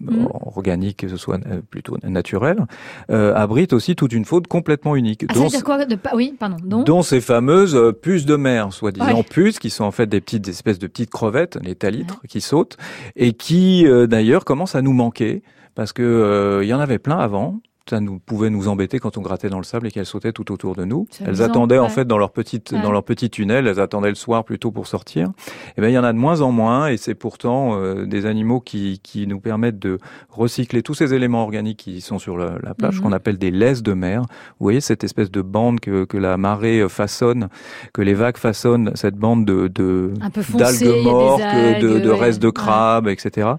mm. 0.00 0.26
organiques, 0.56 0.98
que 0.98 1.08
ce 1.08 1.16
soit 1.16 1.40
euh, 1.46 1.60
plutôt 1.68 1.96
naturels, 2.04 2.66
euh, 3.10 3.34
abritent 3.34 3.72
aussi 3.72 3.96
toute 3.96 4.12
une 4.12 4.24
faune 4.24 4.46
complètement 4.46 4.94
unique. 4.94 5.24
Ah, 5.28 5.34
dont, 5.34 5.48
ça 5.48 5.60
quoi 5.60 5.84
de, 5.84 5.98
Oui, 6.14 6.34
pardon. 6.38 6.56
Dont, 6.62 6.82
dont 6.82 7.02
ces 7.02 7.20
fameuses 7.20 7.94
puces 8.00 8.26
de 8.26 8.36
mer, 8.36 8.72
soi-disant 8.72 9.22
puces, 9.24 9.58
qui 9.58 9.70
sont 9.70 9.84
en 9.84 9.90
fait 9.90 10.06
des 10.06 10.20
petites 10.20 10.46
espèces 10.48 10.78
de 10.78 10.86
petites 10.86 11.10
crevettes, 11.10 11.58
les 11.62 11.74
talitres, 11.74 12.20
qui 12.28 12.40
sautent, 12.40 12.76
et 13.16 13.32
qui 13.32 13.86
d'ailleurs 14.08 14.44
commencent 14.44 14.74
à 14.74 14.82
nous 14.82 14.92
manquer 14.92 15.42
parce 15.74 15.92
que 15.92 16.02
euh, 16.02 16.64
il 16.64 16.68
y 16.68 16.74
en 16.74 16.80
avait 16.80 16.98
plein 16.98 17.18
avant 17.18 17.60
ça 17.88 18.00
nous 18.00 18.18
pouvait 18.18 18.48
nous 18.48 18.68
embêter 18.68 18.98
quand 18.98 19.18
on 19.18 19.20
grattait 19.20 19.50
dans 19.50 19.58
le 19.58 19.64
sable 19.64 19.86
et 19.86 19.90
qu'elles 19.90 20.06
sautaient 20.06 20.32
tout 20.32 20.50
autour 20.52 20.74
de 20.74 20.84
nous. 20.84 21.06
Elles 21.24 21.42
attendaient 21.42 21.78
en 21.78 21.90
fait 21.90 22.06
dans 22.06 22.16
leur 22.16 22.30
petite 22.30 22.72
dans 22.72 22.90
leur 22.90 23.04
petit 23.04 23.28
tunnel, 23.28 23.66
elles 23.66 23.80
attendaient 23.80 24.08
le 24.08 24.14
soir 24.14 24.44
plutôt 24.44 24.70
pour 24.70 24.86
sortir. 24.86 25.28
Et 25.28 25.72
eh 25.76 25.80
ben 25.82 25.88
il 25.88 25.92
y 25.92 25.98
en 25.98 26.04
a 26.04 26.12
de 26.12 26.18
moins 26.18 26.40
en 26.40 26.50
moins 26.50 26.88
et 26.88 26.96
c'est 26.96 27.14
pourtant 27.14 27.78
euh, 27.78 28.06
des 28.06 28.24
animaux 28.24 28.60
qui 28.60 29.00
qui 29.02 29.26
nous 29.26 29.38
permettent 29.38 29.78
de 29.78 29.98
recycler 30.30 30.82
tous 30.82 30.94
ces 30.94 31.12
éléments 31.12 31.42
organiques 31.42 31.78
qui 31.78 32.00
sont 32.00 32.18
sur 32.18 32.38
la, 32.38 32.74
plage, 32.74 32.96
mhm. 32.96 33.02
qu'on 33.02 33.12
appelle 33.12 33.36
des 33.36 33.50
laisses 33.50 33.82
de 33.82 33.92
mer. 33.92 34.22
Vous 34.22 34.64
voyez 34.64 34.80
cette 34.80 35.04
espèce 35.04 35.30
de 35.30 35.42
bande 35.42 35.80
que 35.80 36.04
que 36.04 36.16
la 36.16 36.38
marée 36.38 36.80
euh, 36.80 36.88
façonne, 36.88 37.48
que 37.92 38.00
les 38.00 38.14
vagues 38.14 38.38
façonnent, 38.38 38.92
cette 38.94 39.16
bande 39.16 39.44
de 39.44 39.68
de 39.68 40.14
d'algues 40.54 41.02
mortes, 41.04 41.42
de, 41.82 41.98
de 41.98 42.10
restes 42.10 42.40
de 42.40 42.50
crabes, 42.50 43.08
etc. 43.08 43.52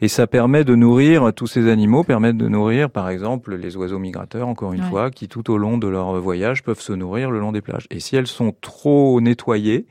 Et 0.00 0.08
ça 0.08 0.26
permet 0.26 0.64
de 0.64 0.74
nourrir 0.74 1.34
tous 1.34 1.46
ces 1.46 1.68
animaux, 1.68 2.02
permet 2.02 2.32
de 2.32 2.48
nourrir 2.48 2.88
par 2.88 3.10
exemple 3.10 3.57
les 3.58 3.76
oiseaux 3.76 3.98
migrateurs, 3.98 4.48
encore 4.48 4.72
une 4.72 4.82
fois, 4.82 5.10
qui 5.10 5.28
tout 5.28 5.50
au 5.50 5.58
long 5.58 5.78
de 5.78 5.88
leur 5.88 6.20
voyage 6.20 6.62
peuvent 6.62 6.80
se 6.80 6.92
nourrir 6.92 7.30
le 7.30 7.40
long 7.40 7.52
des 7.52 7.60
plages. 7.60 7.86
Et 7.90 8.00
si 8.00 8.16
elles 8.16 8.26
sont 8.26 8.54
trop 8.60 9.20
nettoyées, 9.20 9.86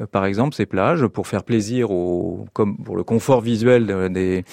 euh, 0.00 0.06
par 0.06 0.26
exemple 0.26 0.54
ces 0.54 0.66
plages 0.66 1.06
pour 1.06 1.26
faire 1.26 1.42
plaisir 1.42 1.90
au 1.90 2.46
comme 2.52 2.76
pour 2.76 2.96
le 2.96 3.02
confort 3.02 3.40
visuel 3.40 4.10
des 4.10 4.44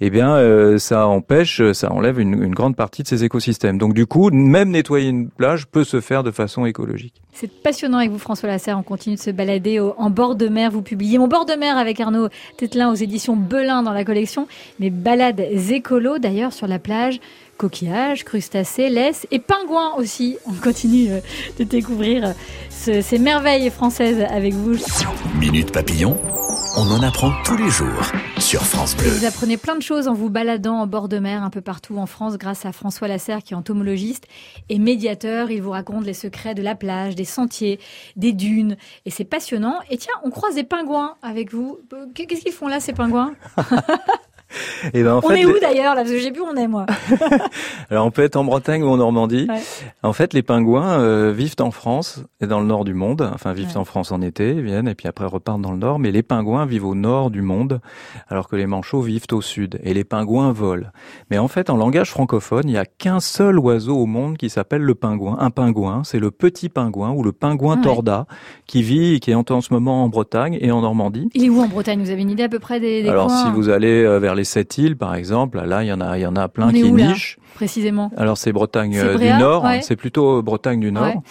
eh 0.00 0.10
bien 0.10 0.34
euh, 0.34 0.78
ça 0.78 1.06
empêche 1.06 1.62
ça 1.72 1.92
enlève 1.92 2.18
une, 2.18 2.42
une, 2.42 2.54
grande 2.54 2.74
partie 2.74 3.02
de 3.02 3.08
ces 3.08 3.22
écosystèmes. 3.22 3.78
Donc 3.78 3.94
du 3.94 4.06
coup 4.06 4.30
même 4.30 4.70
nettoyer 4.70 5.08
une 5.08 5.28
plage 5.28 5.66
peut 5.66 5.84
se 5.84 6.00
faire 6.00 6.24
de 6.24 6.30
façon 6.30 6.66
écologique. 6.66 7.22
C'est 7.32 7.62
passionnant 7.62 7.98
avec 7.98 8.10
vous 8.10 8.18
François 8.18 8.48
Lasserre. 8.48 8.78
On 8.78 8.82
continue 8.82 9.14
de 9.14 9.20
se 9.20 9.30
balader 9.30 9.78
en 9.78 10.10
bord 10.10 10.34
de 10.34 10.48
mer. 10.48 10.72
Vous 10.72 10.82
publiez 10.82 11.18
mon 11.18 11.28
bord 11.28 11.46
de 11.46 11.52
mer 11.52 11.78
avec 11.78 12.00
Arnaud 12.00 12.28
Tételin 12.56 12.90
aux 12.90 12.96
éditions 12.96 13.36
Belin 13.36 13.84
dans 13.84 13.92
la 13.92 14.04
collection. 14.04 14.48
Mais 14.80 14.90
balades 14.90 15.40
écolo 15.70 16.18
d'ailleurs 16.18 16.52
sur 16.52 16.66
la 16.66 16.80
plage 16.80 17.20
coquillages, 17.58 18.24
crustacés, 18.24 18.88
laisses 18.88 19.26
et 19.30 19.38
pingouins 19.38 19.94
aussi. 19.96 20.38
On 20.46 20.52
continue 20.52 21.10
euh, 21.10 21.20
de 21.58 21.64
découvrir 21.64 22.34
euh, 22.88 23.02
ces 23.02 23.18
merveilles 23.18 23.68
françaises 23.68 24.24
avec 24.30 24.54
vous. 24.54 24.78
Minute 25.38 25.72
papillon, 25.72 26.16
on 26.76 26.90
en 26.90 27.02
apprend 27.02 27.32
tous 27.44 27.56
les 27.56 27.68
jours 27.68 28.12
sur 28.38 28.62
France 28.62 28.96
Bleu. 28.96 29.10
Vous 29.10 29.24
apprenez 29.24 29.56
plein 29.56 29.74
de 29.74 29.82
choses 29.82 30.08
en 30.08 30.14
vous 30.14 30.30
baladant 30.30 30.76
en 30.76 30.86
bord 30.86 31.08
de 31.08 31.18
mer 31.18 31.42
un 31.42 31.50
peu 31.50 31.60
partout 31.60 31.98
en 31.98 32.06
France 32.06 32.38
grâce 32.38 32.64
à 32.64 32.72
François 32.72 33.08
Lasserre 33.08 33.42
qui 33.42 33.52
est 33.52 33.56
entomologiste 33.56 34.26
et 34.68 34.78
médiateur. 34.78 35.50
Il 35.50 35.60
vous 35.60 35.72
raconte 35.72 36.06
les 36.06 36.14
secrets 36.14 36.54
de 36.54 36.62
la 36.62 36.76
plage, 36.76 37.16
des 37.16 37.24
sentiers, 37.24 37.80
des 38.16 38.32
dunes 38.32 38.76
et 39.04 39.10
c'est 39.10 39.24
passionnant. 39.24 39.80
Et 39.90 39.98
tiens, 39.98 40.14
on 40.22 40.30
croise 40.30 40.54
des 40.54 40.64
pingouins 40.64 41.16
avec 41.20 41.52
vous. 41.52 41.80
Qu'est-ce 42.14 42.42
qu'ils 42.42 42.52
font 42.52 42.68
là 42.68 42.80
ces 42.80 42.92
pingouins? 42.92 43.34
Et 44.94 45.02
ben, 45.02 45.14
en 45.14 45.20
on 45.22 45.30
est 45.30 45.44
où 45.44 45.58
d'ailleurs 45.60 45.94
là? 45.94 46.02
Parce 46.02 46.10
que 46.10 46.18
j'ai 46.18 46.30
plus 46.30 46.42
où 46.42 46.46
on 46.46 46.56
est 46.56 46.68
moi. 46.68 46.86
Alors 47.90 48.06
on 48.06 48.10
peut 48.10 48.22
être 48.22 48.36
en 48.36 48.44
Bretagne 48.44 48.82
ou 48.82 48.88
en 48.88 48.96
Normandie. 48.96 49.46
En 50.02 50.12
fait, 50.12 50.32
les 50.32 50.42
pingouins 50.42 51.00
euh, 51.00 51.32
vivent 51.32 51.56
en 51.60 51.70
France 51.70 52.22
et 52.40 52.46
dans 52.46 52.60
le 52.60 52.66
nord 52.66 52.84
du 52.84 52.94
monde. 52.94 53.30
Enfin, 53.34 53.52
vivent 53.52 53.76
en 53.76 53.84
France 53.84 54.12
en 54.12 54.22
été, 54.22 54.60
viennent 54.60 54.88
et 54.88 54.94
puis 54.94 55.08
après 55.08 55.26
repartent 55.26 55.60
dans 55.60 55.72
le 55.72 55.78
nord. 55.78 55.98
Mais 55.98 56.10
les 56.10 56.22
pingouins 56.22 56.66
vivent 56.66 56.86
au 56.86 56.94
nord 56.94 57.30
du 57.30 57.42
monde, 57.42 57.80
alors 58.28 58.48
que 58.48 58.56
les 58.56 58.66
manchots 58.66 59.02
vivent 59.02 59.26
au 59.32 59.42
sud. 59.42 59.78
Et 59.82 59.94
les 59.94 60.04
pingouins 60.04 60.52
volent. 60.52 60.88
Mais 61.30 61.38
en 61.38 61.48
fait, 61.48 61.70
en 61.70 61.76
langage 61.76 62.10
francophone, 62.10 62.62
il 62.64 62.72
n'y 62.72 62.78
a 62.78 62.86
qu'un 62.86 63.20
seul 63.20 63.58
oiseau 63.58 63.96
au 63.96 64.06
monde 64.06 64.36
qui 64.36 64.50
s'appelle 64.50 64.82
le 64.82 64.94
pingouin. 64.94 65.36
Un 65.40 65.50
pingouin, 65.50 66.02
c'est 66.04 66.20
le 66.20 66.30
petit 66.30 66.68
pingouin 66.68 67.10
ou 67.10 67.22
le 67.22 67.32
pingouin 67.32 67.76
ah 67.80 67.82
torda 67.82 68.26
qui 68.66 68.82
vit, 68.82 69.20
qui 69.20 69.30
est 69.30 69.34
en 69.34 69.60
ce 69.60 69.72
moment 69.72 70.04
en 70.04 70.08
Bretagne 70.08 70.58
et 70.60 70.70
en 70.70 70.82
Normandie. 70.82 71.28
Il 71.34 71.44
est 71.44 71.48
où 71.48 71.60
en 71.60 71.68
Bretagne? 71.68 72.00
Vous 72.00 72.10
avez 72.10 72.22
une 72.22 72.30
idée 72.30 72.42
à 72.42 72.48
peu 72.48 72.58
près 72.58 72.80
des, 72.80 73.02
des 73.02 73.08
Alors, 73.08 73.30
si? 73.30 73.50
vous 73.50 73.68
allez 73.68 74.04
euh, 74.04 74.18
vers 74.18 74.34
les 74.38 74.44
sept 74.44 74.78
îles, 74.78 74.96
par 74.96 75.14
exemple, 75.14 75.60
là, 75.60 75.84
il 75.84 75.88
y 75.88 75.92
en 75.92 76.00
a, 76.00 76.16
il 76.16 76.22
y 76.22 76.26
en 76.26 76.36
a 76.36 76.48
plein 76.48 76.72
qui 76.72 76.90
nichent. 76.90 77.38
précisément? 77.54 78.10
Alors, 78.16 78.38
c'est 78.38 78.52
Bretagne 78.52 78.96
euh, 78.98 79.18
du 79.18 79.28
Nord. 79.28 79.66
C'est 79.82 79.96
plutôt 79.96 80.42
Bretagne 80.42 80.80
du 80.80 80.92
Nord. 80.92 81.22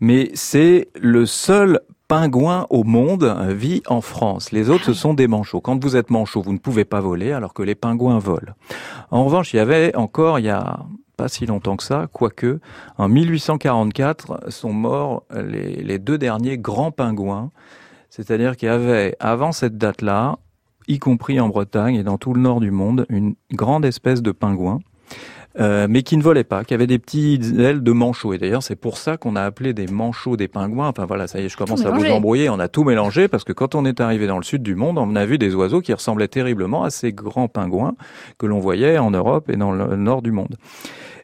Mais 0.00 0.30
c'est 0.34 0.88
le 1.00 1.26
seul 1.26 1.80
pingouin 2.08 2.66
au 2.70 2.82
monde 2.84 3.22
euh, 3.22 3.52
vit 3.52 3.82
en 3.86 4.00
France. 4.00 4.50
Les 4.50 4.68
autres, 4.68 4.84
ce 4.84 4.94
sont 4.94 5.14
des 5.14 5.28
manchots. 5.28 5.60
Quand 5.60 5.80
vous 5.82 5.94
êtes 5.94 6.10
manchot, 6.10 6.42
vous 6.42 6.52
ne 6.52 6.58
pouvez 6.58 6.84
pas 6.84 7.00
voler, 7.00 7.32
alors 7.32 7.54
que 7.54 7.62
les 7.62 7.74
pingouins 7.74 8.18
volent. 8.18 8.52
En 9.10 9.24
revanche, 9.24 9.52
il 9.52 9.58
y 9.58 9.60
avait 9.60 9.94
encore, 9.94 10.38
il 10.40 10.46
y 10.46 10.50
a 10.50 10.80
pas 11.16 11.28
si 11.28 11.46
longtemps 11.46 11.76
que 11.76 11.84
ça, 11.84 12.08
quoique 12.12 12.60
en 12.98 13.08
1844 13.08 14.50
sont 14.50 14.72
morts 14.72 15.22
les, 15.32 15.76
les 15.82 15.98
deux 15.98 16.18
derniers 16.18 16.58
grands 16.58 16.90
pingouins. 16.90 17.50
C'est-à-dire 18.08 18.56
qu'il 18.56 18.66
y 18.66 18.72
avait, 18.72 19.14
avant 19.20 19.52
cette 19.52 19.78
date-là, 19.78 20.38
y 20.88 20.98
compris 20.98 21.40
en 21.40 21.48
Bretagne 21.48 21.96
et 21.96 22.02
dans 22.02 22.18
tout 22.18 22.34
le 22.34 22.40
nord 22.40 22.60
du 22.60 22.70
monde, 22.70 23.06
une 23.08 23.34
grande 23.52 23.84
espèce 23.84 24.22
de 24.22 24.32
pingouin 24.32 24.80
euh, 25.58 25.88
mais 25.90 26.02
qui 26.02 26.16
ne 26.16 26.22
volaient 26.22 26.44
pas, 26.44 26.62
qui 26.62 26.74
avaient 26.74 26.86
des 26.86 27.00
petites 27.00 27.58
ailes 27.58 27.82
de 27.82 27.92
manchots. 27.92 28.32
Et 28.32 28.38
d'ailleurs, 28.38 28.62
c'est 28.62 28.76
pour 28.76 28.96
ça 28.96 29.16
qu'on 29.16 29.34
a 29.34 29.42
appelé 29.42 29.74
des 29.74 29.88
manchots 29.88 30.36
des 30.36 30.46
pingouins. 30.46 30.88
Enfin 30.88 31.06
voilà, 31.06 31.26
ça 31.26 31.40
y 31.40 31.44
est, 31.44 31.48
je 31.48 31.56
commence 31.56 31.84
à 31.84 31.90
vous 31.90 32.04
embrouiller. 32.06 32.48
On 32.48 32.60
a 32.60 32.68
tout 32.68 32.84
mélangé 32.84 33.26
parce 33.26 33.42
que 33.42 33.52
quand 33.52 33.74
on 33.74 33.84
est 33.84 34.00
arrivé 34.00 34.28
dans 34.28 34.36
le 34.36 34.44
sud 34.44 34.62
du 34.62 34.76
monde, 34.76 34.98
on 34.98 35.16
a 35.16 35.26
vu 35.26 35.38
des 35.38 35.54
oiseaux 35.54 35.80
qui 35.80 35.92
ressemblaient 35.92 36.28
terriblement 36.28 36.84
à 36.84 36.90
ces 36.90 37.12
grands 37.12 37.48
pingouins 37.48 37.94
que 38.38 38.46
l'on 38.46 38.60
voyait 38.60 38.98
en 38.98 39.10
Europe 39.10 39.50
et 39.50 39.56
dans 39.56 39.72
le 39.72 39.96
nord 39.96 40.22
du 40.22 40.30
monde. 40.30 40.56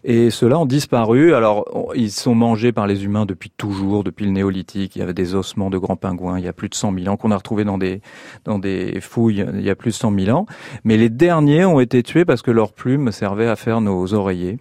Et 0.08 0.30
ceux-là 0.30 0.60
ont 0.60 0.66
disparu. 0.66 1.34
Alors, 1.34 1.64
ils 1.96 2.12
sont 2.12 2.36
mangés 2.36 2.70
par 2.70 2.86
les 2.86 3.04
humains 3.04 3.26
depuis 3.26 3.50
toujours, 3.50 4.04
depuis 4.04 4.24
le 4.24 4.30
néolithique. 4.30 4.94
Il 4.94 5.00
y 5.00 5.02
avait 5.02 5.12
des 5.12 5.34
ossements 5.34 5.68
de 5.68 5.78
grands 5.78 5.96
pingouins 5.96 6.38
il 6.38 6.44
y 6.44 6.48
a 6.48 6.52
plus 6.52 6.68
de 6.68 6.76
100 6.76 6.94
000 6.96 7.08
ans 7.08 7.16
qu'on 7.16 7.32
a 7.32 7.36
retrouvés 7.36 7.64
dans 7.64 7.76
des, 7.76 8.00
dans 8.44 8.60
des 8.60 9.00
fouilles 9.00 9.44
il 9.52 9.62
y 9.62 9.68
a 9.68 9.74
plus 9.74 9.90
de 9.90 9.96
100 9.96 10.16
000 10.16 10.38
ans. 10.38 10.46
Mais 10.84 10.96
les 10.96 11.10
derniers 11.10 11.64
ont 11.64 11.80
été 11.80 12.04
tués 12.04 12.24
parce 12.24 12.40
que 12.40 12.52
leurs 12.52 12.72
plumes 12.72 13.10
servaient 13.10 13.48
à 13.48 13.56
faire 13.56 13.80
nos 13.80 14.14
oreillers. 14.14 14.58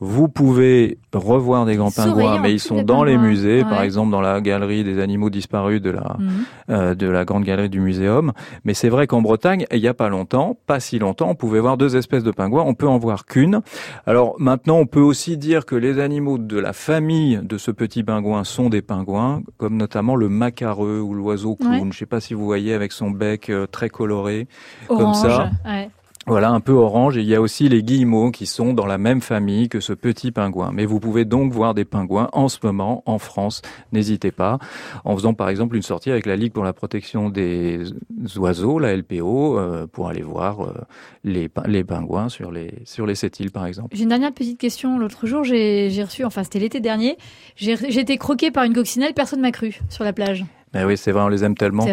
Vous 0.00 0.28
pouvez 0.28 0.98
revoir 1.12 1.66
des 1.66 1.76
grands 1.76 1.90
pingouins, 1.90 2.40
mais 2.40 2.52
ils 2.52 2.60
sont 2.60 2.82
dans 2.82 3.04
les 3.04 3.18
musées, 3.18 3.62
par 3.62 3.82
exemple 3.82 4.10
dans 4.10 4.22
la 4.22 4.40
galerie 4.40 4.82
des 4.82 4.98
animaux 4.98 5.28
disparus 5.28 5.82
de 5.82 5.90
la 5.90 6.16
mhm. 6.18 6.30
euh, 6.70 6.94
de 6.94 7.06
la 7.06 7.26
grande 7.26 7.44
galerie 7.44 7.68
du 7.68 7.80
muséum. 7.80 8.32
Mais 8.64 8.72
c'est 8.72 8.88
vrai 8.88 9.06
qu'en 9.06 9.20
Bretagne, 9.20 9.66
il 9.70 9.78
y 9.78 9.88
a 9.88 9.94
pas 9.94 10.08
longtemps, 10.08 10.56
pas 10.66 10.80
si 10.80 10.98
longtemps, 10.98 11.28
on 11.28 11.34
pouvait 11.34 11.60
voir 11.60 11.76
deux 11.76 11.96
espèces 11.96 12.24
de 12.24 12.30
pingouins. 12.30 12.64
On 12.66 12.74
peut 12.74 12.88
en 12.88 12.98
voir 12.98 13.26
qu'une. 13.26 13.60
Alors 14.06 14.36
maintenant, 14.38 14.78
on 14.78 14.86
peut 14.86 15.00
aussi 15.00 15.36
dire 15.36 15.66
que 15.66 15.76
les 15.76 15.98
animaux 15.98 16.38
de 16.38 16.58
la 16.58 16.72
famille 16.72 17.40
de 17.42 17.58
ce 17.58 17.70
petit 17.70 18.02
pingouin 18.02 18.44
sont 18.44 18.70
des 18.70 18.82
pingouins, 18.82 19.42
comme 19.58 19.76
notamment 19.76 20.16
le 20.16 20.28
macareux 20.28 21.00
ou 21.00 21.12
l'oiseau 21.12 21.56
clown. 21.56 21.80
Je 21.80 21.84
ne 21.84 21.92
sais 21.92 22.06
pas 22.06 22.20
si 22.20 22.32
vous 22.32 22.44
voyez 22.44 22.72
avec 22.72 22.92
son 22.92 23.10
bec 23.10 23.50
euh, 23.50 23.66
très 23.66 23.90
coloré, 23.90 24.48
comme 24.88 25.14
ça. 25.14 25.50
Voilà, 26.26 26.50
un 26.50 26.60
peu 26.60 26.72
orange. 26.72 27.16
Et 27.16 27.22
il 27.22 27.26
y 27.26 27.34
a 27.34 27.40
aussi 27.40 27.68
les 27.68 27.82
guillemots 27.82 28.30
qui 28.30 28.46
sont 28.46 28.74
dans 28.74 28.86
la 28.86 28.98
même 28.98 29.22
famille 29.22 29.68
que 29.68 29.80
ce 29.80 29.94
petit 29.94 30.32
pingouin. 30.32 30.70
Mais 30.72 30.84
vous 30.84 31.00
pouvez 31.00 31.24
donc 31.24 31.52
voir 31.52 31.72
des 31.74 31.86
pingouins 31.86 32.28
en 32.32 32.48
ce 32.48 32.58
moment 32.62 33.02
en 33.06 33.18
France. 33.18 33.62
N'hésitez 33.92 34.30
pas. 34.30 34.58
En 35.04 35.16
faisant 35.16 35.32
par 35.32 35.48
exemple 35.48 35.76
une 35.76 35.82
sortie 35.82 36.10
avec 36.10 36.26
la 36.26 36.36
Ligue 36.36 36.52
pour 36.52 36.62
la 36.62 36.74
protection 36.74 37.30
des 37.30 37.84
oiseaux, 38.36 38.78
la 38.78 38.94
LPO, 38.94 39.58
euh, 39.58 39.86
pour 39.86 40.08
aller 40.08 40.22
voir 40.22 40.60
euh, 40.62 40.74
les, 41.24 41.48
les 41.66 41.84
pingouins 41.84 42.28
sur 42.28 42.52
les, 42.52 42.74
sur 42.84 43.06
les 43.06 43.14
sept 43.14 43.40
îles 43.40 43.50
par 43.50 43.64
exemple. 43.64 43.96
J'ai 43.96 44.02
une 44.02 44.10
dernière 44.10 44.32
petite 44.32 44.58
question. 44.58 44.98
L'autre 44.98 45.26
jour, 45.26 45.42
j'ai 45.42 46.02
reçu, 46.04 46.24
enfin 46.24 46.44
c'était 46.44 46.58
l'été 46.58 46.80
dernier, 46.80 47.16
j'ai 47.56 47.98
été 47.98 48.18
croqué 48.18 48.50
par 48.50 48.64
une 48.64 48.74
coccinelle. 48.74 49.14
Personne 49.14 49.40
m'a 49.40 49.52
cru 49.52 49.80
sur 49.88 50.04
la 50.04 50.12
plage. 50.12 50.44
Mais 50.72 50.84
oui, 50.84 50.96
c'est 50.96 51.10
vrai, 51.10 51.22
on 51.22 51.28
les 51.28 51.42
aime 51.44 51.56
tellement 51.56 51.84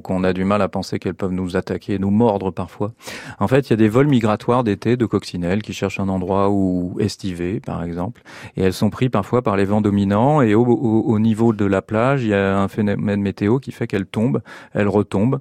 qu'on 0.00 0.24
a 0.24 0.32
du 0.32 0.44
mal 0.44 0.62
à 0.62 0.68
penser 0.68 0.98
qu'elles 0.98 1.14
peuvent 1.14 1.32
nous 1.32 1.56
attaquer, 1.56 1.98
nous 1.98 2.10
mordre 2.10 2.50
parfois. 2.50 2.92
En 3.40 3.48
fait, 3.48 3.68
il 3.68 3.70
y 3.70 3.72
a 3.74 3.76
des 3.76 3.88
vols 3.88 4.06
migratoires 4.06 4.64
d'été 4.64 4.96
de 4.96 5.06
coccinelles 5.06 5.62
qui 5.62 5.72
cherchent 5.74 6.00
un 6.00 6.08
endroit 6.08 6.50
où 6.50 6.96
estiver, 6.98 7.60
par 7.60 7.82
exemple, 7.82 8.22
et 8.56 8.62
elles 8.62 8.72
sont 8.72 8.90
prises 8.90 9.10
parfois 9.10 9.42
par 9.42 9.56
les 9.56 9.64
vents 9.64 9.82
dominants. 9.82 10.40
Et 10.40 10.54
au, 10.54 10.64
au 10.64 11.18
niveau 11.18 11.52
de 11.52 11.64
la 11.66 11.82
plage, 11.82 12.24
il 12.24 12.30
y 12.30 12.34
a 12.34 12.58
un 12.58 12.68
phénomène 12.68 13.20
météo 13.20 13.58
qui 13.58 13.70
fait 13.70 13.86
qu'elles 13.86 14.06
tombent, 14.06 14.40
elles 14.72 14.88
retombent, 14.88 15.40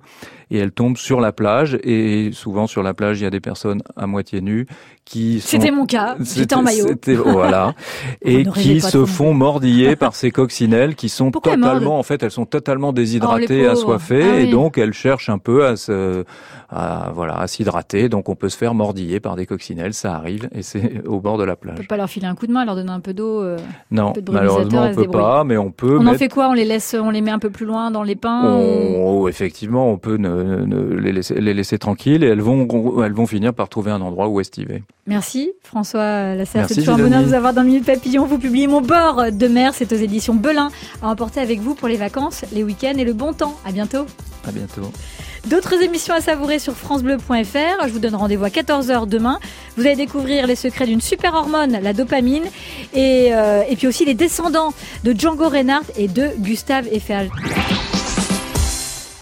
et 0.54 0.60
elles 0.60 0.72
tombent 0.72 0.98
sur 0.98 1.20
la 1.20 1.32
plage. 1.32 1.78
Et 1.84 2.30
souvent 2.32 2.68
sur 2.68 2.84
la 2.84 2.94
plage, 2.94 3.20
il 3.20 3.24
y 3.24 3.28
a 3.28 3.32
des 3.32 3.42
personnes 3.42 3.82
à 3.98 4.08
moitié 4.08 4.40
nues 4.40 4.68
qui 5.06 5.42
C'était 5.42 5.72
mon 5.72 5.86
cas, 5.86 6.16
j'étais 6.22 6.56
en 6.56 6.62
maillot. 6.62 6.88
Voilà. 7.26 7.74
et 8.22 8.46
qui 8.46 8.80
se 8.80 9.06
font 9.06 9.34
mordiller 9.34 9.96
par 9.96 10.16
ces 10.16 10.32
coccinelles 10.32 10.96
qui 10.96 11.10
sont 11.10 11.32
totalement, 11.32 12.00
en 12.00 12.04
fait, 12.04 12.24
elles 12.24 12.32
sont 12.32 12.46
totalement 12.46 12.94
déshydratées, 12.94 13.68
oh, 13.68 13.72
assoiffées, 13.72 14.24
ah 14.24 14.40
et 14.40 14.52
donc 14.52 14.78
elles 14.78 14.94
cherchent 14.94 15.30
un 15.30 15.40
peu 15.40 15.66
à 15.66 15.76
se, 15.76 16.24
à, 16.70 17.12
voilà, 17.14 17.38
à 17.38 17.48
s'hydrater. 17.48 18.08
Donc 18.08 18.30
on 18.30 18.36
peut 18.36 18.50
se 18.50 18.58
faire 18.58 18.74
mordiller 18.74 19.20
par 19.20 19.36
des 19.36 19.46
coccinelles, 19.46 19.94
ça 19.94 20.16
arrive, 20.16 20.48
et 20.54 20.62
c'est 20.62 21.06
au 21.06 21.20
bord 21.20 21.38
de 21.38 21.44
la 21.44 21.56
plage. 21.56 21.76
On 21.78 21.82
peut 21.82 21.88
pas 21.88 21.98
leur 21.98 22.10
filer 22.10 22.28
un 22.28 22.36
coup 22.36 22.48
de 22.48 22.54
main, 22.54 22.64
leur 22.64 22.76
donner 22.76 22.92
un 22.92 23.00
peu 23.00 23.14
d'eau. 23.14 23.42
Euh, 23.42 23.58
non, 23.92 24.14
malheureusement 24.32 24.88
on 24.90 24.96
peut 24.96 25.08
pas, 25.08 25.44
mais 25.44 25.58
on 25.58 25.72
peut. 25.72 25.98
On 26.00 26.08
en 26.08 26.14
fait 26.14 26.30
quoi? 26.30 26.50
On 26.50 26.54
les 26.54 26.66
laisse, 26.66 26.96
on 26.98 27.10
les 27.10 27.22
met 27.22 27.32
un 27.32 27.40
peu 27.40 27.50
plus 27.50 27.66
loin 27.66 27.92
dans 27.92 28.04
les 28.04 28.16
pins. 28.16 28.44
Oh, 28.46 29.28
effectivement, 29.28 29.92
on 29.92 29.98
peut 29.98 30.18
ne, 30.18 30.43
ne, 30.44 30.96
les, 30.96 31.12
laisser, 31.12 31.36
les 31.36 31.54
laisser 31.54 31.78
tranquilles, 31.78 32.24
et 32.24 32.28
elles 32.28 32.42
vont, 32.42 33.04
elles 33.04 33.14
vont 33.14 33.28
finir 33.28 33.54
par 33.54 33.70
trouver 33.70 33.92
un 33.92 34.02
endroit 34.02 34.28
où 34.28 34.40
estiver. 34.40 34.84
Merci 35.08 35.52
François 35.64 36.36
Lasserre. 36.36 36.68
C'est 36.68 36.76
toujours 36.76 36.96
un 36.96 36.98
bonheur 37.00 37.22
de 37.22 37.28
vous 37.28 37.34
avoir 37.34 37.54
dans 37.54 37.64
Minute 37.64 37.86
Papillon. 37.86 38.26
Vous 38.26 38.38
publiez 38.38 38.68
Mon 38.68 38.82
bord 38.82 39.32
de 39.32 39.48
mer, 39.48 39.74
c'est 39.74 39.92
aux 39.92 39.98
éditions 39.98 40.36
Belin, 40.36 40.70
à 41.02 41.10
emporter 41.10 41.40
avec 41.40 41.60
vous 41.60 41.76
pour 41.76 41.88
les 41.88 41.98
vacances, 41.98 42.46
les 42.54 42.64
week-ends 42.64 42.98
et 42.98 43.04
le 43.04 43.14
bon 43.14 43.34
temps. 43.34 43.58
À 43.66 43.72
bientôt. 43.72 44.06
À 44.48 44.52
bientôt. 44.52 44.92
D'autres 45.48 45.82
émissions 45.82 46.14
à 46.14 46.22
savourer 46.22 46.58
sur 46.58 46.74
francebleu.fr. 46.74 47.88
Je 47.88 47.92
vous 47.92 48.00
donne 48.00 48.16
rendez-vous 48.16 48.46
à 48.46 48.50
14h 48.50 49.08
demain. 49.08 49.40
Vous 49.76 49.86
allez 49.86 49.96
découvrir 49.96 50.48
les 50.48 50.56
secrets 50.56 50.86
d'une 50.86 51.02
super 51.02 51.34
hormone, 51.34 51.80
la 51.82 51.94
dopamine, 51.94 52.46
et, 52.94 53.34
euh, 53.34 53.64
et 53.70 53.76
puis 53.76 53.88
aussi 53.88 54.06
les 54.06 54.14
descendants 54.14 54.74
de 55.04 55.14
Django 55.14 55.50
Reinhardt 55.50 55.92
et 55.98 56.08
de 56.08 56.30
Gustave 56.40 56.88
Eiffel. 56.92 57.30